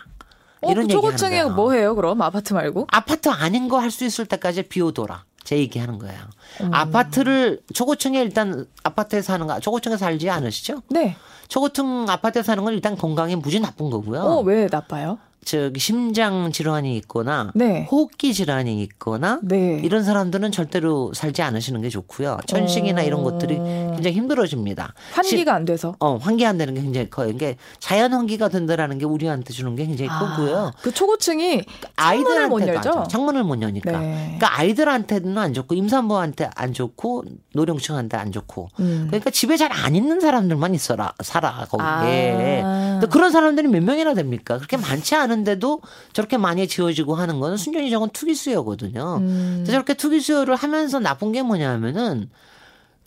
어, 0.62 0.70
이런 0.70 0.86
그 0.86 0.92
초고층에 0.94 1.44
뭐 1.44 1.72
해요? 1.72 1.94
그럼 1.94 2.22
아파트 2.22 2.54
말고? 2.54 2.86
아파트 2.90 3.28
아닌 3.28 3.68
거 3.68 3.78
할 3.78 3.90
수 3.90 4.04
있을 4.04 4.24
때까지 4.26 4.62
비워둬라. 4.62 5.24
제 5.44 5.58
얘기하는 5.58 5.98
거예요. 5.98 6.18
음. 6.62 6.72
아파트를 6.72 7.60
초고층에 7.72 8.20
일단 8.20 8.66
아파트에 8.82 9.22
사는 9.22 9.46
거 9.46 9.60
초고층에 9.60 9.96
살지 9.96 10.30
않으시죠? 10.30 10.80
네. 10.88 11.16
초고층 11.48 12.06
아파트에 12.08 12.42
사는 12.42 12.64
건 12.64 12.72
일단 12.72 12.96
건강에 12.96 13.36
무지 13.36 13.60
나쁜 13.60 13.90
거고요. 13.90 14.20
어, 14.20 14.40
왜 14.40 14.66
나빠요? 14.70 15.18
저기 15.44 15.78
심장 15.78 16.50
질환이 16.50 16.96
있거나 16.96 17.52
네. 17.54 17.86
호흡기 17.90 18.32
질환이 18.32 18.82
있거나 18.84 19.40
네. 19.42 19.80
이런 19.84 20.02
사람들은 20.02 20.50
절대로 20.52 21.12
살지 21.12 21.42
않으시는 21.42 21.82
게 21.82 21.88
좋고요. 21.88 22.38
천식이나 22.46 23.02
어... 23.02 23.04
이런 23.04 23.22
것들이 23.22 23.56
굉장히 23.56 24.12
힘들어집니다. 24.16 24.94
환기가 25.12 25.52
시, 25.52 25.54
안 25.54 25.64
돼서? 25.64 25.94
어, 26.00 26.16
환기 26.16 26.46
안 26.46 26.56
되는 26.58 26.74
게 26.74 26.80
굉장히 26.80 27.10
커요. 27.10 27.28
이게 27.28 27.56
자연 27.78 28.12
환기가 28.12 28.48
된다라는 28.48 28.98
게 28.98 29.04
우리한테 29.04 29.52
주는 29.52 29.76
게 29.76 29.84
굉장히 29.86 30.10
아, 30.10 30.34
크고요. 30.36 30.70
그 30.80 30.92
초고층이 30.92 31.62
창문을 31.96 32.48
못 32.48 32.66
열죠? 32.66 33.04
창문을 33.10 33.44
못 33.44 33.60
여니까. 33.60 33.98
네. 33.98 34.36
그러니까 34.38 34.58
아이들한테는 34.58 35.36
안 35.36 35.52
좋고 35.52 35.74
임산부한테 35.74 36.50
안 36.54 36.72
좋고 36.72 37.24
노령층한테 37.52 38.16
안 38.16 38.32
좋고. 38.32 38.70
음. 38.80 39.06
그러니까 39.08 39.30
집에 39.30 39.56
잘 39.56 39.74
안 39.74 39.94
있는 39.94 40.20
사람들만 40.20 40.74
있어라 40.74 41.12
살아 41.22 41.66
거기에. 41.68 42.62
아. 42.64 43.00
그런 43.10 43.30
사람들이 43.30 43.68
몇 43.68 43.82
명이나 43.82 44.14
됩니까? 44.14 44.56
그렇게 44.56 44.76
많지 44.76 45.14
않은 45.14 45.33
하는데도 45.34 45.80
저렇게 46.12 46.36
많이 46.38 46.66
지어지고 46.68 47.14
하는 47.16 47.40
거는 47.40 47.56
순전히 47.56 47.90
저건 47.90 48.10
투기 48.10 48.34
수요거든요. 48.34 49.18
음. 49.18 49.64
저렇게 49.66 49.94
투기 49.94 50.20
수요를 50.20 50.54
하면서 50.56 50.98
나쁜 51.00 51.32
게 51.32 51.42
뭐냐면은 51.42 52.30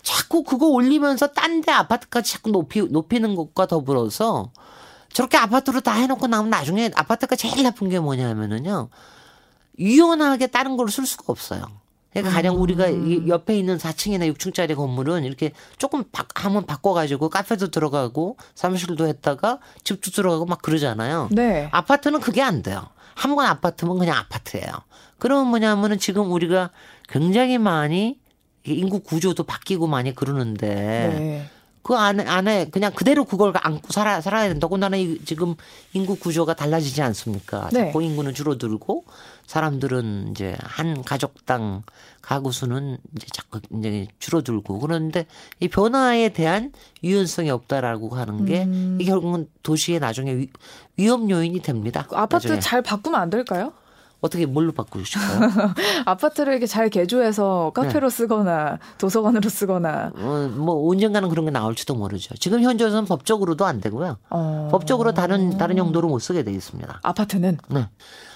자꾸 0.03 0.43
그거 0.43 0.67
올리면서 0.67 1.27
딴 1.27 1.61
데 1.61 1.71
아파트까지 1.71 2.31
자꾸 2.33 2.51
높이, 2.51 2.81
높이는 2.81 3.35
것과 3.35 3.65
더불어서 3.65 4.51
저렇게 5.11 5.37
아파트로 5.37 5.81
다 5.81 5.93
해놓고 5.93 6.27
나면 6.27 6.49
나중에 6.49 6.91
아파트가 6.93 7.35
제일 7.35 7.63
나쁜 7.63 7.89
게 7.89 7.99
뭐냐면은요. 7.99 8.89
유연하게 9.79 10.47
다른 10.47 10.77
걸 10.77 10.87
쓸 10.89 11.05
수가 11.05 11.25
없어요. 11.27 11.63
그러니까 12.11 12.33
가령 12.33 12.55
음. 12.55 12.61
우리가 12.61 13.27
옆에 13.27 13.57
있는 13.57 13.77
4층이나 13.77 14.33
6층짜리 14.33 14.75
건물은 14.75 15.23
이렇게 15.23 15.51
조금 15.77 16.03
바, 16.11 16.25
한번 16.35 16.65
바꿔가지고 16.65 17.29
카페도 17.29 17.69
들어가고 17.69 18.37
사무실도 18.55 19.07
했다가 19.07 19.59
집도 19.83 20.11
들어가고 20.11 20.45
막 20.45 20.61
그러잖아요. 20.61 21.29
네. 21.31 21.69
아파트는 21.71 22.19
그게 22.19 22.41
안 22.41 22.63
돼요. 22.63 22.87
한 23.13 23.35
번 23.35 23.45
아파트면 23.47 23.97
그냥 23.97 24.15
아파트예요. 24.17 24.67
그러면 25.19 25.47
뭐냐면은 25.47 25.97
지금 25.99 26.31
우리가 26.31 26.69
굉장히 27.09 27.57
많이 27.57 28.19
인구 28.63 28.99
구조도 28.99 29.43
바뀌고 29.43 29.87
많이 29.87 30.13
그러는데 30.13 30.67
네. 30.67 31.49
그 31.81 31.95
안에, 31.95 32.25
안에 32.25 32.69
그냥 32.69 32.91
그대로 32.93 33.23
그걸 33.23 33.53
안고 33.55 33.93
살아, 33.93 34.19
살아야 34.21 34.49
된다고 34.49 34.75
나는 34.77 35.17
지금 35.25 35.55
인구 35.93 36.17
구조가 36.17 36.53
달라지지 36.53 37.01
않습니까? 37.01 37.69
네. 37.71 37.85
자꾸 37.85 38.03
인구는 38.03 38.33
줄어들고 38.33 39.05
사람들은 39.47 40.27
이제 40.31 40.55
한 40.61 41.03
가족당 41.03 41.83
가구 42.21 42.51
수는 42.51 42.97
이제 43.15 43.27
자꾸 43.31 43.61
이제 43.77 44.07
줄어들고 44.19 44.79
그런데 44.79 45.25
이 45.61 45.69
변화에 45.69 46.29
대한 46.29 46.73
유연성이 47.03 47.49
없다라고 47.49 48.09
하는 48.09 48.45
게 48.45 48.63
음. 48.65 48.97
이게 48.99 49.09
결국은 49.09 49.47
도시의 49.63 49.99
나중에 49.99 50.35
위, 50.35 50.49
위험 50.97 51.29
요인이 51.29 51.61
됩니다. 51.61 52.05
그 52.07 52.17
아파트 52.17 52.47
나중에. 52.47 52.59
잘 52.59 52.81
바꾸면 52.81 53.19
안 53.19 53.29
될까요? 53.29 53.71
어떻게 54.21 54.45
뭘로 54.45 54.71
바꾸고 54.71 55.03
싶어요? 55.03 55.73
아파트를 56.05 56.53
이렇게 56.53 56.65
잘 56.65 56.89
개조해서 56.89 57.71
카페로 57.75 58.09
네. 58.09 58.15
쓰거나 58.15 58.79
도서관으로 58.97 59.49
쓰거나 59.49 60.11
어, 60.15 60.51
뭐 60.55 60.89
언젠가는 60.89 61.29
그런 61.29 61.45
게 61.45 61.51
나올지도 61.51 61.95
모르죠. 61.95 62.35
지금 62.35 62.61
현재는 62.61 63.05
법적으로도 63.05 63.65
안 63.65 63.79
되고요. 63.79 64.17
어... 64.29 64.69
법적으로 64.71 65.13
다른 65.13 65.57
다른 65.57 65.77
용도로 65.77 66.07
못 66.07 66.19
쓰게 66.19 66.43
돼 66.43 66.51
있습니다. 66.51 66.99
아파트는 67.03 67.57
네. 67.69 67.87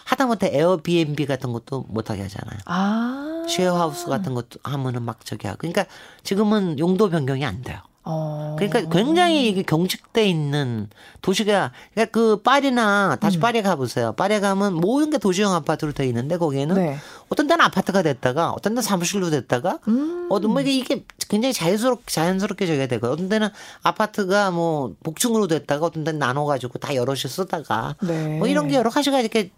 하다못해 0.06 0.52
에어비앤비 0.54 1.26
같은 1.26 1.52
것도 1.52 1.86
못하게 1.88 2.24
하잖아요. 2.24 2.60
아. 2.66 3.46
쉐어하우스 3.48 4.08
같은 4.08 4.34
것도 4.34 4.60
하면은 4.64 5.04
막 5.04 5.26
저기 5.26 5.48
하고. 5.48 5.58
그러니까 5.60 5.86
지금은 6.24 6.80
용도 6.80 7.10
변경이 7.10 7.46
안 7.46 7.62
돼요. 7.62 7.80
어. 8.04 8.56
그러니까 8.58 8.90
굉장히 8.90 9.48
이게 9.48 9.62
경직돼 9.62 10.28
있는 10.28 10.90
도시가 11.22 11.72
그러니까 11.94 12.12
그 12.12 12.42
파리나 12.42 13.18
다시 13.22 13.38
음. 13.38 13.42
파리 13.42 13.62
가보세요. 13.62 14.14
파리 14.14 14.40
가면 14.40 14.74
모든 14.74 15.12
게 15.12 15.20
도시형 15.20 15.54
아파트로 15.54 15.92
돼 15.92 16.08
있는데 16.08 16.38
거기에는 16.38 16.76
네. 16.76 16.98
어떤 17.30 17.48
데는 17.48 17.64
아파트가 17.64 18.02
됐다가 18.02 18.52
어떤 18.52 18.74
데는 18.74 18.82
사무실로 18.82 19.30
됐다가 19.30 19.80
음. 19.88 20.28
어떤 20.32 20.52
뭐 20.52 20.62
이게 20.62 21.06
굉장히 21.30 21.54
자연스럽게 21.54 22.04
자연스럽게 22.08 22.66
저게 22.66 22.88
되고 22.88 23.08
어떤 23.08 23.30
데는 23.30 23.50
아파트가 23.84 24.50
뭐 24.50 24.96
복층으로 25.04 25.48
됐다가 25.48 25.86
어떤 25.86 26.04
데는 26.04 26.20
나눠 26.20 26.46
가지고 26.46 26.80
다 26.80 26.96
여럿이 26.96 27.20
쓰다가 27.20 27.96
네. 28.02 28.40
뭐 28.40 28.48
이런 28.48 28.68
게 28.68 28.76
여러 28.76 28.90
가지가 28.90 29.20
이렇게 29.20 29.52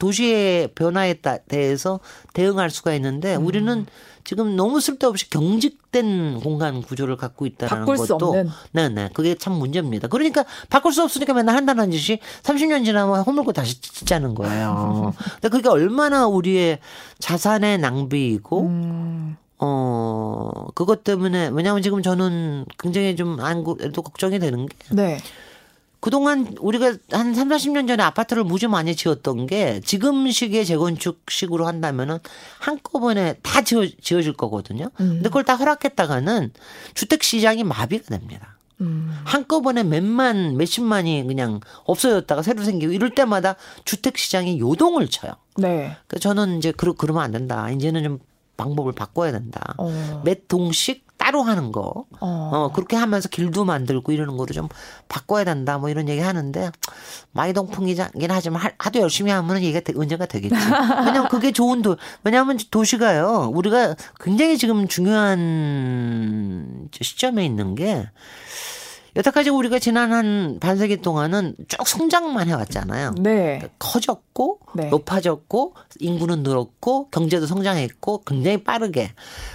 도시의 0.00 0.68
변화에 0.74 1.20
대해서 1.46 2.00
대응할 2.34 2.70
수가 2.70 2.94
있는데 2.94 3.36
음. 3.36 3.46
우리는 3.46 3.86
지금 4.24 4.56
너무 4.56 4.80
쓸데없이 4.80 5.30
경직된 5.30 6.40
공간 6.40 6.82
구조를 6.82 7.16
갖고 7.16 7.46
있다는 7.46 7.84
것도 7.84 8.44
네네 8.72 9.10
그게 9.14 9.34
참 9.34 9.54
문제입니다. 9.54 10.08
그러니까 10.08 10.44
바꿀 10.68 10.92
수 10.92 11.02
없으니까 11.02 11.34
맨날 11.34 11.56
한다는 11.56 11.90
짓이 11.90 12.18
30년 12.42 12.84
지나면 12.84 13.22
허물고 13.22 13.52
다시 13.52 13.80
짓자는 13.80 14.34
거예요. 14.34 15.14
근데 15.34 15.48
그게 15.48 15.68
얼마나 15.68 16.26
우리의 16.26 16.80
자산의 17.18 17.78
낭비이고 17.78 18.60
음. 18.62 19.36
어 19.58 20.66
그것 20.74 21.04
때문에 21.04 21.50
왜냐하면 21.52 21.82
지금 21.82 22.02
저는 22.02 22.64
굉장히 22.78 23.16
좀안 23.16 23.64
그래도 23.64 24.02
걱정이 24.02 24.38
되는 24.38 24.66
게 24.66 24.76
네. 24.90 25.18
그동안 26.00 26.54
우리가 26.58 26.96
한 27.10 27.34
3, 27.34 27.48
40년 27.48 27.86
전에 27.86 28.02
아파트를 28.02 28.42
무지 28.42 28.66
많이 28.66 28.96
지었던 28.96 29.46
게 29.46 29.80
지금 29.84 30.30
시기에 30.30 30.64
재건축식으로 30.64 31.66
한다면은 31.66 32.18
한꺼번에 32.58 33.34
다 33.42 33.62
지어, 33.62 33.86
지어질 34.00 34.32
거거든요. 34.32 34.86
음. 35.00 35.08
근데 35.08 35.24
그걸 35.24 35.44
다 35.44 35.54
허락했다가는 35.56 36.52
주택 36.94 37.22
시장이 37.22 37.64
마비가 37.64 38.04
됩니다. 38.06 38.56
음. 38.80 39.14
한꺼번에 39.24 39.82
몇만, 39.82 40.56
몇십만이 40.56 41.24
그냥 41.26 41.60
없어졌다가 41.84 42.42
새로 42.42 42.64
생기고 42.64 42.92
이럴 42.92 43.14
때마다 43.14 43.56
주택 43.84 44.16
시장이 44.16 44.58
요동을 44.58 45.08
쳐요. 45.08 45.32
네. 45.58 45.96
그러니까 46.06 46.18
저는 46.18 46.58
이제 46.58 46.72
그러, 46.72 46.94
그러면 46.94 47.22
안 47.22 47.30
된다. 47.30 47.70
이제는 47.70 48.02
좀 48.02 48.18
방법을 48.56 48.92
바꿔야 48.92 49.32
된다. 49.32 49.74
어. 49.76 50.22
몇 50.24 50.48
동씩 50.48 51.09
따로 51.20 51.42
하는 51.42 51.70
거. 51.70 52.06
어. 52.18 52.50
어. 52.52 52.72
그렇게 52.72 52.96
하면서 52.96 53.28
길도 53.28 53.66
만들고 53.66 54.10
이러는 54.10 54.38
거를 54.38 54.54
좀 54.54 54.68
바꿔야 55.08 55.44
된다. 55.44 55.76
뭐 55.76 55.90
이런 55.90 56.08
얘기 56.08 56.20
하는데 56.20 56.70
많이 57.32 57.52
동풍이긴 57.52 58.30
하지만 58.30 58.72
하도 58.78 59.00
열심히 59.00 59.30
하면 59.30 59.62
얘기가 59.62 59.92
은제가 60.00 60.24
되겠지. 60.24 60.56
왜냐면 61.04 61.28
그게 61.28 61.52
좋은 61.52 61.82
도, 61.82 61.98
왜냐하면 62.24 62.58
도시가요. 62.70 63.50
우리가 63.52 63.96
굉장히 64.18 64.56
지금 64.56 64.88
중요한 64.88 66.88
시점에 66.90 67.44
있는 67.44 67.74
게 67.74 68.08
여태까지 69.16 69.50
우리가 69.50 69.78
지난 69.78 70.12
한 70.12 70.58
반세기 70.60 70.98
동안은 70.98 71.56
쭉 71.68 71.86
성장만 71.86 72.48
해왔잖아요. 72.48 73.14
네. 73.18 73.58
그러니까 73.58 73.68
커졌고 73.78 74.60
네. 74.74 74.88
높아졌고 74.88 75.74
인구는 75.98 76.42
늘었고 76.42 77.08
경제도 77.10 77.46
성장했고 77.46 78.22
굉장히 78.24 78.62
빠르게. 78.62 79.12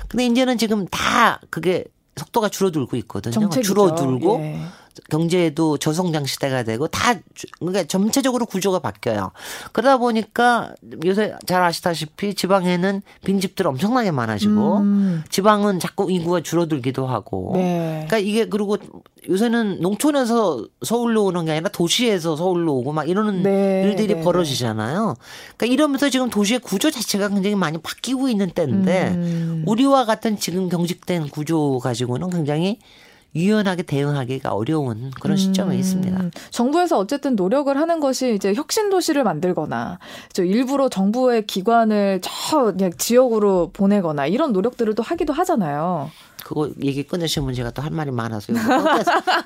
근데 0.08 0.26
이제는 0.26 0.58
지금 0.58 0.86
다 0.88 1.40
그게 1.50 1.86
속도가 2.18 2.50
줄어들고 2.50 2.96
있거든요. 2.98 3.34
정책이죠. 3.34 3.74
줄어들고 3.74 4.40
예. 4.40 4.62
경제도 5.10 5.78
저성장 5.78 6.26
시대가 6.26 6.64
되고 6.64 6.88
다 6.88 7.16
그러니까 7.60 7.84
전체적으로 7.84 8.46
구조가 8.46 8.80
바뀌어요. 8.80 9.32
그러다 9.72 9.98
보니까 9.98 10.74
요새 11.06 11.36
잘 11.46 11.62
아시다시피 11.64 12.34
지방에는 12.34 13.02
빈집들 13.24 13.68
엄청나게 13.68 14.12
많아지고 14.12 14.78
음. 14.78 15.24
지방은 15.30 15.80
자꾸 15.80 16.12
인구가 16.12 16.42
줄어들기도 16.42 17.08
하고. 17.08 17.52
네. 17.56 18.06
그러니까 18.08 18.18
이게 18.18 18.46
그리고 18.46 18.78
요새는 19.28 19.82
농촌에서 19.82 20.66
서울로 20.84 21.26
오는 21.26 21.46
게 21.46 21.52
아니라 21.52 21.70
도시에서 21.70 22.36
서울로 22.36 22.76
오고 22.76 22.94
막 22.94 23.10
이러는 23.10 23.44
네. 23.44 23.84
일들이 23.86 24.16
네. 24.16 24.22
벌어지잖아요. 24.22 25.16
그러니까 25.58 25.74
이러면서 25.74 26.10
지금 26.10 26.30
도시의 26.30 26.60
구조 26.60 26.92
자체가 26.92 27.30
굉장히 27.30 27.56
많이 27.56 27.78
바뀌고 27.78 28.30
있는 28.30 28.50
때인데 28.52 29.10
음. 29.16 29.64
우리와 29.66 30.06
같은 30.06 30.38
지금 30.38 30.70
경직된 30.70 31.30
구조 31.30 31.80
가지고는 31.80 32.30
굉장히 32.30 32.80
유연하게 33.36 33.84
대응하기가 33.84 34.54
어려운 34.54 35.12
그런 35.20 35.36
시점에 35.38 35.76
음, 35.76 35.80
있습니다. 35.80 36.30
정부에서 36.52 36.98
어쨌든 36.98 37.36
노력을 37.36 37.76
하는 37.76 38.00
것이 38.00 38.34
이제 38.34 38.54
혁신 38.54 38.90
도시를 38.90 39.24
만들거나 39.24 40.00
저 40.32 40.44
일부러 40.44 40.88
정부의 40.90 41.46
기관을 41.46 42.22
저 42.22 42.74
지역으로 42.98 43.72
보내거나 43.74 44.28
이런 44.28 44.54
노력들을 44.54 44.96
또 44.96 45.04
하기도 45.04 45.34
하잖아요. 45.34 46.10
그거 46.46 46.70
얘기 46.84 47.04
끊으시면 47.04 47.54
제가 47.56 47.72
또 47.72 47.82
할 47.82 47.92
말이 47.92 48.12
많아서 48.12 48.54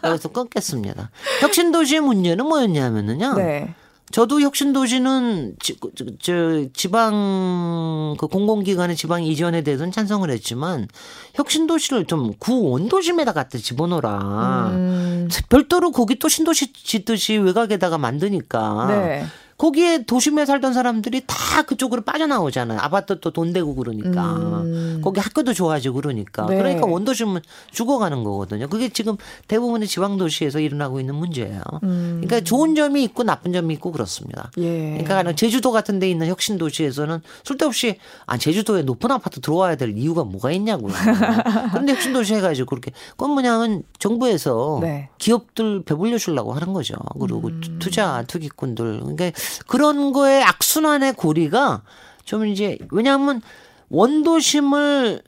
여기서 0.04 0.30
끊겠습니다. 0.34 1.10
혁신 1.42 1.72
도시의 1.72 2.02
문제는 2.02 2.46
뭐였냐면은요. 2.46 3.34
네. 3.36 3.74
저도 4.12 4.42
혁신도시는 4.42 5.56
지, 5.60 5.78
저, 6.20 6.66
지방 6.74 8.16
그 8.18 8.28
공공기관의 8.28 8.96
지방 8.96 9.24
이전에 9.24 9.62
대해서는 9.62 9.92
찬성을 9.92 10.30
했지만 10.30 10.88
혁신도시를 11.36 12.06
좀 12.06 12.34
구 12.40 12.70
원도심에다 12.72 13.34
갖다 13.34 13.58
집어넣어라. 13.58 14.70
음. 14.72 15.30
별도로 15.50 15.92
거기 15.92 16.18
또 16.20 16.28
신도시 16.30 16.74
짓듯이 16.74 17.38
외곽에다가 17.38 17.98
만드니까. 17.98 18.86
네. 18.88 19.26
거기에 19.60 20.04
도심에 20.04 20.46
살던 20.46 20.74
사람들이 20.74 21.24
다 21.28 21.64
그쪽으로 21.64 22.02
빠져나오잖아요. 22.04 22.80
아파트 22.80 23.20
또돈 23.20 23.52
되고 23.52 23.76
그러니까. 23.76 24.38
음. 24.38 25.02
거기 25.04 25.20
학교도 25.20 25.54
좋아지고 25.54 25.96
그러니까. 25.96 26.46
네. 26.46 26.58
그러니까 26.58 26.88
원도심은 26.88 27.42
죽어가는 27.72 28.24
거거든요. 28.24 28.70
그게 28.70 28.88
지금 28.88 29.18
대부분의 29.50 29.90
지방도시에서 29.90 30.62
일어나고 30.62 31.02
있는 31.02 31.14
문제예요. 31.16 31.62
음. 31.84 32.22
그러니까 32.24 32.40
좋은 32.40 32.74
점이 32.74 33.04
있고 33.04 33.24
나쁜 33.24 33.52
점이 33.52 33.74
있고 33.74 33.92
그렇습니다. 33.92 34.50
예. 34.60 35.04
그러니까 35.04 35.36
제주도 35.36 35.74
같은 35.74 36.00
데 36.00 36.10
있는 36.10 36.28
혁신도시에서는 36.28 37.20
쓸데없이 37.44 37.98
아, 38.28 38.38
제주도에 38.38 38.84
높은 38.84 39.12
아파트 39.12 39.42
들어와야 39.42 39.76
될 39.76 39.98
이유가 39.98 40.24
뭐가 40.24 40.52
있냐고요. 40.54 40.94
그런데 41.72 41.96
혁신도시 41.96 42.36
해가지고 42.36 42.70
그렇게. 42.70 42.92
그건 43.12 43.32
뭐냐면 43.32 43.84
정부에서 44.00 44.80
네. 44.82 45.10
기업들 45.18 45.84
배불려 45.84 46.18
주려고 46.18 46.54
하는 46.54 46.72
거죠. 46.72 46.96
그리고 47.20 47.50
음. 47.50 47.80
투자 47.80 48.24
투기꾼들. 48.26 49.02
그러니까 49.02 49.32
그런 49.68 50.12
거에 50.12 50.42
악순환의 50.44 51.14
고리가 51.14 51.84
좀 52.26 52.46
이제 52.48 52.78
왜냐하면 52.92 53.42
원도심을 53.90 55.22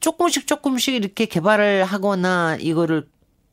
조금씩 0.00 0.46
조금씩 0.46 0.94
이렇게 0.94 1.26
개발을 1.26 1.84
하거나 1.84 2.56
이거를 2.60 3.06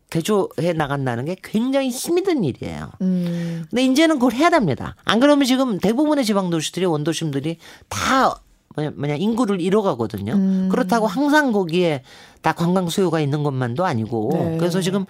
개조해 0.10 0.73
나간다는 0.73 1.25
게 1.25 1.36
굉장히 1.43 1.89
힘이 1.89 2.23
든 2.23 2.43
일이에요. 2.43 2.91
음. 3.01 3.65
근데 3.69 3.84
이제는 3.84 4.15
그걸 4.15 4.34
해야 4.34 4.49
됩니다. 4.49 4.95
안 5.05 5.19
그러면 5.19 5.45
지금 5.45 5.77
대부분의 5.77 6.25
지방 6.25 6.49
도시들이 6.49 6.86
원도심들이 6.86 7.58
다 7.89 8.41
뭐냐, 8.75 8.91
뭐냐 8.95 9.15
인구를 9.15 9.62
잃어가거든요. 9.62 10.34
음. 10.34 10.69
그렇다고 10.71 11.05
항상 11.05 11.51
거기에 11.51 12.03
다 12.41 12.53
관광 12.53 12.89
수요가 12.89 13.19
있는 13.19 13.43
것만도 13.43 13.86
아니고 13.86 14.29
네. 14.34 14.58
그래서 14.58 14.82
지금 14.82 15.05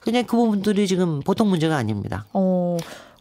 그냥 0.00 0.24
그 0.26 0.36
부분들이 0.36 0.86
지금 0.86 1.20
보통 1.20 1.48
문제가 1.48 1.76
아닙니다. 1.76 2.26
어. 2.32 2.76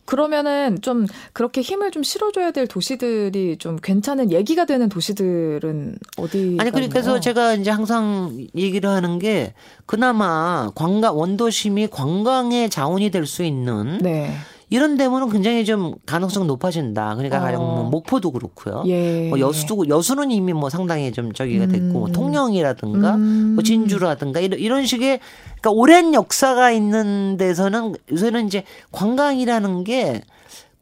그러면은 0.05 0.81
좀 0.81 1.07
그렇게 1.31 1.61
힘을 1.61 1.91
좀 1.91 2.03
실어줘야 2.03 2.51
될 2.51 2.67
도시들이 2.67 3.57
좀 3.57 3.77
괜찮은 3.81 4.31
얘기가 4.31 4.65
되는 4.65 4.89
도시들은 4.89 5.97
어디? 6.17 6.57
아니 6.59 6.71
그러니까 6.71 7.19
제가 7.19 7.53
이제 7.55 7.71
항상 7.71 8.37
얘기를 8.55 8.89
하는 8.89 9.19
게 9.19 9.53
그나마 9.85 10.69
관광 10.75 11.17
원도심이 11.17 11.87
관광의 11.87 12.69
자원이 12.69 13.09
될 13.11 13.23
수 13.25 13.43
있는 13.43 13.99
네. 13.99 14.35
이런 14.73 14.97
데면은 14.97 15.29
굉장히 15.29 15.65
좀 15.65 15.93
가능성 16.07 16.47
높아진다. 16.47 17.13
그러니까 17.13 17.37
어. 17.37 17.41
가령 17.41 17.61
뭐 17.61 17.83
목포도 17.91 18.31
그렇고요. 18.31 18.83
예. 18.87 19.29
뭐 19.29 19.39
여수도 19.39 19.87
여수는 19.87 20.31
이미 20.31 20.51
뭐 20.51 20.71
상당히 20.71 21.11
좀 21.11 21.31
저기가 21.31 21.67
됐고 21.67 21.93
뭐 21.93 22.07
음. 22.07 22.11
통영이라든가 22.11 23.13
음. 23.13 23.51
뭐 23.53 23.63
진주라든가 23.63 24.39
이런 24.39 24.59
이런 24.59 24.87
식의 24.87 25.19
그러니까 25.61 25.69
오랜 25.69 26.15
역사가 26.15 26.71
있는 26.71 27.37
데서는 27.37 27.93
요새는 28.11 28.47
이제 28.47 28.63
관광이라는 28.91 29.83
게 29.83 30.23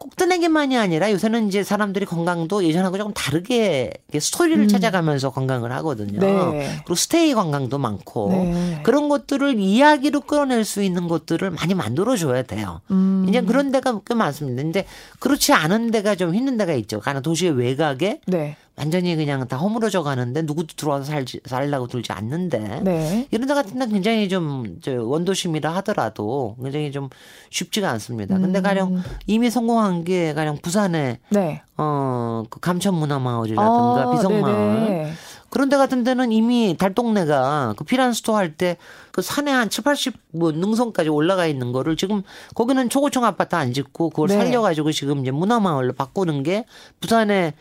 꼭뜨내기만이 0.02 0.78
아니라 0.78 1.12
요새는 1.12 1.48
이제 1.48 1.64
사람들이 1.64 2.08
건강도 2.08 2.64
예전하고 2.64 2.98
조금 2.98 3.14
다르게 3.14 3.92
스토리를 4.18 4.64
음. 4.64 4.68
찾아가면서 4.68 5.30
관광을 5.30 5.72
하거든요. 5.74 6.20
네. 6.20 6.80
그리고 6.80 6.96
스테이 6.96 7.36
관광도 7.36 7.78
많고 7.78 8.30
네. 8.32 8.80
그런 8.84 9.10
것들을 9.10 9.60
이야기로 9.60 10.22
끌어낼 10.22 10.66
수 10.66 10.82
있는 10.82 11.08
것들을 11.08 11.52
많이 11.52 11.76
만들어줘야 11.76 12.42
돼요. 12.44 12.82
음. 12.90 13.28
이제 13.30 13.42
그런 13.42 13.72
데가 13.72 14.02
꽤 14.08 14.16
많습니다. 14.16 14.64
근데 14.64 14.86
그렇지 15.20 15.54
않은 15.54 15.92
데가 15.92 16.16
좀 16.16 16.34
힘든 16.34 16.58
데가 16.58 16.74
있죠. 16.74 17.00
가나 17.00 17.20
도시의 17.20 17.52
외곽에 17.52 18.22
네. 18.26 18.58
완전히 18.78 19.16
그냥 19.16 19.48
다 19.48 19.58
허물어져 19.58 20.02
가는데 20.02 20.42
누구도 20.44 20.76
들어와서 20.76 21.06
살지, 21.06 21.42
살라고 21.46 21.88
들지 21.88 22.12
않는데 22.14 22.82
네. 22.84 23.28
이런 23.32 23.48
데 23.48 23.54
같은 23.54 23.78
데 23.78 23.88
굉장히 23.88 24.30
좀저 24.30 25.04
원도심이라 25.04 25.76
하더라도 25.76 26.56
굉장히 26.62 26.92
좀 26.92 27.10
쉽지가 27.50 27.90
않습니다. 27.92 28.38
근데 28.40 28.60
음. 28.60 28.64
가령 28.64 29.04
이미 29.28 29.50
성공한 29.50 30.04
게 30.04 30.34
가령 30.34 30.58
부산에 30.62 31.20
네. 31.30 31.62
어 31.78 32.22
그 32.50 32.60
감천문화마을이라든가 32.60 34.02
아, 34.02 34.12
비성마을 34.12 34.54
네네. 34.54 35.14
그런 35.50 35.68
데 35.68 35.76
같은 35.76 36.04
데는 36.06 36.32
이미 36.32 36.78
달동네가 36.78 37.74
그 37.76 37.84
피란스토 37.84 38.36
할때 38.36 38.78
그 39.12 39.22
산에 39.22 39.52
한 39.52 39.70
7, 39.70 39.84
80 39.84 40.16
뭐 40.32 40.54
능선까지 40.54 41.10
올라가 41.10 41.46
있는 41.46 41.74
거를 41.74 41.98
지금 41.98 42.24
거기는 42.56 42.88
초고층 42.90 43.26
아파트 43.26 43.56
안 43.56 43.74
짓고 43.74 44.12
그걸 44.12 44.30
네. 44.30 44.36
살려가지고 44.36 44.94
지금 44.94 45.20
이제 45.20 45.32
문화마을로 45.32 45.94
바꾸는 45.94 46.44
게 46.44 46.66
부산에 47.02 47.54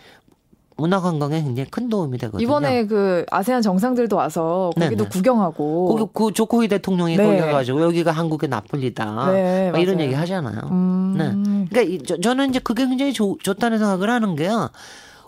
문화 0.80 1.00
관광에 1.00 1.42
굉장히 1.42 1.68
큰 1.70 1.88
도움이 1.88 2.18
되거든요. 2.18 2.42
이번에 2.42 2.86
그 2.86 3.24
아세안 3.30 3.62
정상들도 3.62 4.16
와서 4.16 4.70
거기도 4.74 5.04
네네. 5.04 5.08
구경하고 5.10 5.86
거기 5.86 6.10
그 6.12 6.32
조코이 6.32 6.68
대통령이 6.68 7.16
네. 7.16 7.24
거기 7.24 7.38
가가지고 7.38 7.82
여기가 7.82 8.10
한국의 8.12 8.48
나폴리다 8.48 9.32
네, 9.32 9.72
이런 9.78 10.00
얘기 10.00 10.14
하잖아요. 10.14 10.60
음. 10.70 11.14
네. 11.18 11.68
그러니까 11.68 12.04
저, 12.06 12.20
저는 12.20 12.50
이제 12.50 12.58
그게 12.58 12.86
굉장히 12.86 13.12
좋, 13.12 13.38
좋다는 13.42 13.78
생각을 13.78 14.10
하는 14.10 14.34
게요. 14.36 14.70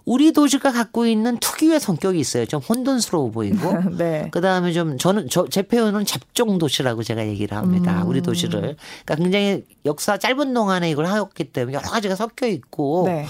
우리 0.05 0.33
도시가 0.33 0.73
갖고 0.73 1.07
있는 1.07 1.39
특유의 1.39 1.79
성격이 1.79 2.19
있어요. 2.19 2.45
좀 2.47 2.61
혼돈스러워 2.61 3.31
보이고. 3.31 3.79
네. 3.97 4.29
그 4.33 4.41
다음에 4.41 4.73
좀 4.73 4.99
저는 4.99 5.29
저, 5.31 5.47
제 5.49 5.63
표현은 5.63 6.05
잡종 6.05 6.59
도시라고 6.59 7.03
제가 7.03 7.27
얘기를 7.27 7.57
합니다. 7.57 8.03
음. 8.03 8.09
우리 8.09 8.21
도시를. 8.21 8.77
그러니까 9.05 9.15
굉장히 9.15 9.65
역사 9.87 10.17
짧은 10.19 10.55
동안에 10.55 10.91
이걸 10.91 11.07
하였기 11.07 11.45
때문에 11.53 11.77
여러 11.77 11.89
가지가 11.89 12.17
섞여 12.17 12.47
있고 12.49 13.05
네. 13.07 13.27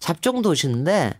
잡종 0.00 0.42
도시인데 0.42 1.12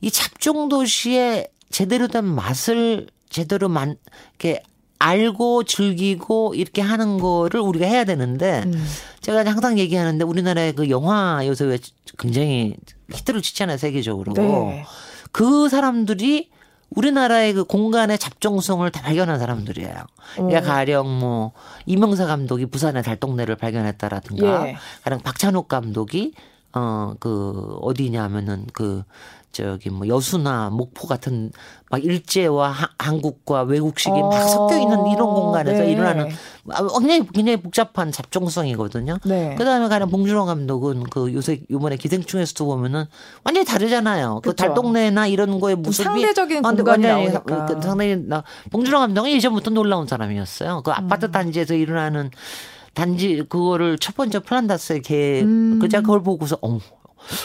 이 0.00 0.10
잡종 0.10 0.68
도시의 0.68 1.48
제대로 1.70 2.08
된 2.08 2.24
맛을 2.24 3.06
제대로 3.28 3.68
만 3.68 3.96
이렇게 4.30 4.62
알고 4.98 5.64
즐기고 5.64 6.54
이렇게 6.54 6.82
하는 6.82 7.18
거를 7.18 7.60
우리가 7.60 7.86
해야 7.86 8.04
되는데 8.04 8.62
음. 8.66 8.86
제가 9.22 9.50
항상 9.50 9.78
얘기하는데 9.78 10.22
우리나라의 10.24 10.74
그 10.74 10.90
영화 10.90 11.40
요새 11.46 11.78
굉장히 12.18 12.76
히트를 13.10 13.40
치잖아요 13.40 13.78
세계적으로 13.78 14.34
네. 14.34 14.84
그 15.32 15.68
사람들이 15.70 16.50
우리나라의 16.90 17.54
그 17.54 17.64
공간의 17.64 18.18
잡종성을 18.18 18.88
다 18.90 19.00
발견한 19.00 19.38
사람들이에요. 19.38 20.04
오. 20.38 20.46
그러니까 20.46 20.60
가령 20.60 21.18
뭐 21.18 21.52
이명사 21.86 22.26
감독이 22.26 22.66
부산의 22.66 23.02
달동네를 23.02 23.56
발견했다라든가 23.56 24.68
예. 24.68 24.76
가령 25.02 25.20
박찬욱 25.20 25.68
감독이 25.68 26.34
어그 26.72 27.78
어디냐면은 27.80 28.66
그 28.72 29.04
저기 29.52 29.90
뭐 29.90 30.06
여수나 30.06 30.70
목포 30.70 31.08
같은 31.08 31.50
막 31.90 32.04
일제와 32.04 32.70
하, 32.70 32.88
한국과 32.98 33.62
외국식이 33.62 34.12
어. 34.12 34.28
막 34.28 34.46
섞여 34.46 34.78
있는 34.78 35.06
이런 35.08 35.26
공간에서 35.26 35.82
네. 35.82 35.92
일어나는 35.92 36.28
아, 36.70 36.86
굉장히 36.98 37.26
굉장히 37.32 37.56
복잡한 37.56 38.12
잡종성이거든요. 38.12 39.18
네. 39.24 39.56
그다음에 39.56 39.88
가령 39.88 40.08
봉준호 40.10 40.44
감독은 40.44 41.04
그 41.04 41.32
요새 41.34 41.62
이번에 41.68 41.96
기생충에서도 41.96 42.64
보면은 42.64 43.06
완전히 43.42 43.66
다르잖아요. 43.66 44.40
그 44.44 44.54
달동네나 44.54 45.26
이런 45.26 45.58
거에 45.58 45.74
모습이 45.74 46.04
상대적인 46.04 46.64
아, 46.64 46.72
공간이 46.72 47.06
나오니까. 47.06 47.66
그 47.66 47.80
상당히 47.82 48.16
나 48.16 48.44
봉준호 48.70 48.98
감독은 49.00 49.30
예전부터 49.32 49.70
놀라운 49.70 50.06
사람이었어요. 50.06 50.82
그 50.84 50.92
아파트 50.92 51.26
음. 51.26 51.32
단지에서 51.32 51.74
일어나는 51.74 52.30
단지 52.94 53.44
그거를 53.48 53.98
첫 53.98 54.14
번째 54.16 54.40
플란다스의 54.40 55.02
개 55.02 55.42
음. 55.42 55.78
그자 55.80 56.00
그걸 56.00 56.22
보고서 56.22 56.58
어머 56.60 56.78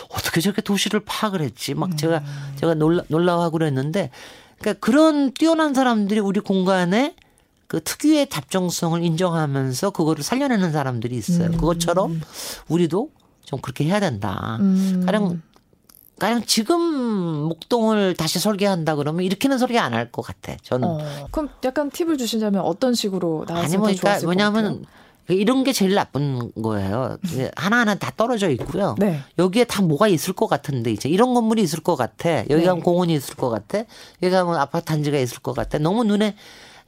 어떻게 0.09 0.41
저렇게 0.41 0.61
도시를 0.61 1.01
파악을 1.05 1.41
했지? 1.41 1.73
막 1.73 1.97
제가 1.97 2.19
음. 2.19 2.53
제가 2.57 2.73
놀라 2.75 3.03
놀라워하고 3.07 3.57
그랬는데 3.57 4.09
그러니까 4.59 4.79
그런 4.85 5.33
뛰어난 5.33 5.73
사람들이 5.73 6.19
우리 6.19 6.39
공간에 6.39 7.15
그 7.67 7.83
특유의 7.83 8.29
잡정성을 8.29 9.03
인정하면서 9.03 9.89
그거를 9.91 10.23
살려내는 10.23 10.71
사람들이 10.71 11.15
있어요. 11.15 11.47
음. 11.47 11.57
그것처럼 11.57 12.21
우리도 12.67 13.09
좀 13.43 13.59
그렇게 13.61 13.83
해야 13.85 13.99
된다. 13.99 14.57
음. 14.61 15.03
가령 15.05 15.41
가령 16.17 16.43
지금 16.45 16.79
목동을 16.81 18.15
다시 18.15 18.39
설계한다 18.39 18.95
그러면 18.95 19.23
이렇게는 19.25 19.57
설계 19.57 19.77
안 19.79 19.93
할 19.93 20.11
것 20.11 20.21
같아. 20.21 20.55
저는. 20.63 20.87
어, 20.87 21.27
그럼 21.31 21.49
약간 21.65 21.89
팁을 21.89 22.17
주신다면 22.17 22.61
어떤 22.61 22.93
식으로 22.93 23.45
나왔으면 23.47 23.65
아니 23.65 23.77
뭐 23.77 23.87
그러니까 24.01 24.27
왜냐하면 24.27 24.85
이런 25.27 25.63
게 25.63 25.73
제일 25.73 25.95
나쁜 25.95 26.51
거예요. 26.61 27.17
하나하나 27.55 27.95
다 27.95 28.11
떨어져 28.15 28.49
있고요. 28.51 28.95
네. 28.99 29.21
여기에 29.39 29.63
다 29.65 29.81
뭐가 29.81 30.07
있을 30.07 30.33
것 30.33 30.47
같은데 30.47 30.91
이제 30.91 31.09
이런 31.09 31.33
건물이 31.33 31.61
있을 31.63 31.81
것 31.81 31.95
같아. 31.95 32.39
여기 32.49 32.57
네. 32.57 32.63
가면 32.63 32.83
공원이 32.83 33.13
있을 33.13 33.35
것 33.35 33.49
같아. 33.49 33.79
여기 34.21 34.31
가면 34.31 34.55
아파트 34.55 34.85
단지가 34.85 35.17
있을 35.17 35.39
것 35.39 35.55
같아. 35.55 35.79
너무 35.79 36.03
눈에 36.03 36.35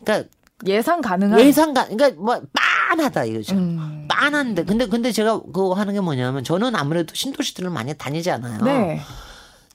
그러니까 0.03 0.29
예상 0.65 1.01
가능한 1.01 1.39
예상 1.39 1.73
가 1.73 1.87
그러니까 1.87 2.21
뭐 2.21 2.41
빤하다 2.53 3.25
이거죠. 3.25 3.55
음. 3.55 4.05
빤한데 4.07 4.65
근데 4.65 4.87
근데 4.87 5.11
제가 5.11 5.39
그거 5.39 5.73
하는 5.73 5.93
게 5.93 5.99
뭐냐면 5.99 6.43
저는 6.43 6.75
아무래도 6.75 7.13
신도시들을 7.15 7.69
많이 7.69 7.93
다니잖아요. 7.95 8.63
네. 8.63 9.01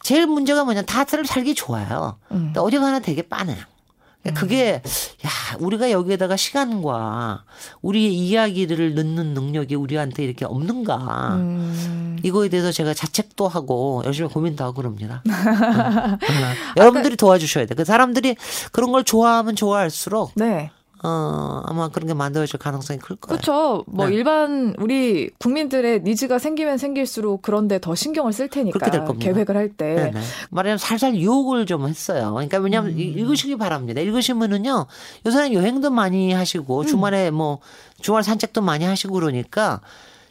제일 0.02 0.26
문제가 0.26 0.64
뭐냐 0.64 0.82
다들 0.82 1.24
살기 1.24 1.54
좋아요. 1.54 2.18
음. 2.32 2.52
어디 2.56 2.78
가나 2.78 3.00
되게 3.00 3.22
빤해요. 3.22 3.71
그러니까 4.22 4.40
그게 4.40 4.82
야 5.26 5.56
우리가 5.58 5.90
여기에다가 5.90 6.36
시간과 6.36 7.44
우리의 7.82 8.14
이야기들을 8.14 8.94
넣는 8.94 9.34
능력이 9.34 9.74
우리한테 9.74 10.24
이렇게 10.24 10.44
없는가 10.44 11.36
음. 11.36 12.18
이거에 12.22 12.48
대해서 12.48 12.70
제가 12.70 12.94
자책도 12.94 13.48
하고 13.48 14.02
열심히 14.04 14.28
고민도 14.28 14.62
하고 14.62 14.74
그럽니다. 14.74 15.22
여러분들이 16.76 17.16
도와주셔야 17.16 17.66
돼. 17.66 17.74
그 17.74 17.84
사람들이 17.84 18.36
그런 18.70 18.92
걸 18.92 19.04
좋아하면 19.04 19.56
좋아할수록 19.56 20.32
네. 20.36 20.70
어, 21.04 21.62
아마 21.64 21.88
그런 21.88 22.06
게 22.06 22.14
만들어질 22.14 22.58
가능성이 22.58 23.00
클 23.00 23.16
거예요. 23.16 23.38
그렇죠. 23.38 23.84
뭐 23.88 24.08
네. 24.08 24.14
일반 24.14 24.74
우리 24.78 25.30
국민들의 25.38 26.02
니즈가 26.02 26.38
생기면 26.38 26.78
생길수록 26.78 27.42
그런데 27.42 27.80
더 27.80 27.94
신경을 27.94 28.32
쓸 28.32 28.48
테니까 28.48 28.78
그렇게 28.78 28.90
될 28.90 29.04
겁니다. 29.04 29.32
계획을 29.32 29.56
할 29.56 29.68
때. 29.68 29.94
네네. 29.94 30.20
말하자면 30.50 30.78
살살 30.78 31.16
유혹을 31.16 31.66
좀 31.66 31.88
했어요. 31.88 32.32
그러니까 32.32 32.58
왜냐하면 32.58 32.92
음. 32.92 32.98
읽으시기 32.98 33.56
바랍니다. 33.56 34.00
읽으시면은요 34.00 34.86
요새는 35.26 35.52
여행도 35.54 35.90
많이 35.90 36.32
하시고 36.32 36.80
음. 36.80 36.86
주말에 36.86 37.30
뭐 37.30 37.58
주말 38.00 38.22
산책도 38.22 38.62
많이 38.62 38.84
하시고 38.84 39.14
그러니까 39.14 39.80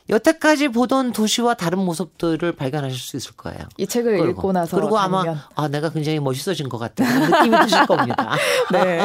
여태까지 0.09 0.69
보던 0.69 1.11
도시와 1.11 1.53
다른 1.53 1.79
모습들을 1.79 2.51
발견하실 2.53 2.99
수 2.99 3.17
있을 3.17 3.33
거예요. 3.35 3.59
이 3.77 3.87
책을 3.87 4.17
그리고, 4.17 4.29
읽고 4.29 4.51
나서 4.51 4.77
그리고. 4.77 4.97
아마 4.97 5.23
아 5.55 5.67
내가 5.67 5.89
굉장히 5.89 6.19
멋있어진 6.19 6.69
것 6.69 6.77
같은 6.77 7.05
느낌이 7.05 7.57
드실 7.63 7.85
겁니다. 7.85 8.35
네. 8.71 8.99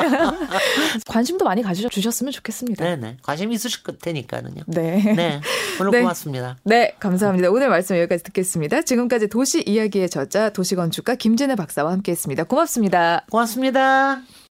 관심도 1.07 1.45
많이 1.45 1.63
가져주셨으면 1.63 2.33
좋겠습니다. 2.33 2.85
네네. 2.85 3.19
관심 3.23 3.53
있으실 3.53 3.81
테니까는요. 4.01 4.63
네. 4.67 5.15
네. 5.15 5.41
오늘 5.81 5.91
네. 5.93 6.01
고맙습니다. 6.01 6.57
네, 6.65 6.95
감사합니다. 6.99 7.51
오늘 7.51 7.69
말씀 7.69 7.97
여기까지 7.97 8.25
듣겠습니다. 8.25 8.83
지금까지 8.83 9.29
도시 9.29 9.63
이야기의 9.63 10.11
저자 10.11 10.51
도시건축가 10.51 11.15
김진애 11.15 11.55
박사와 11.55 11.93
함께했습니다. 11.93 12.45
고맙습니다. 12.45 13.25
고맙습니다. 13.31 14.23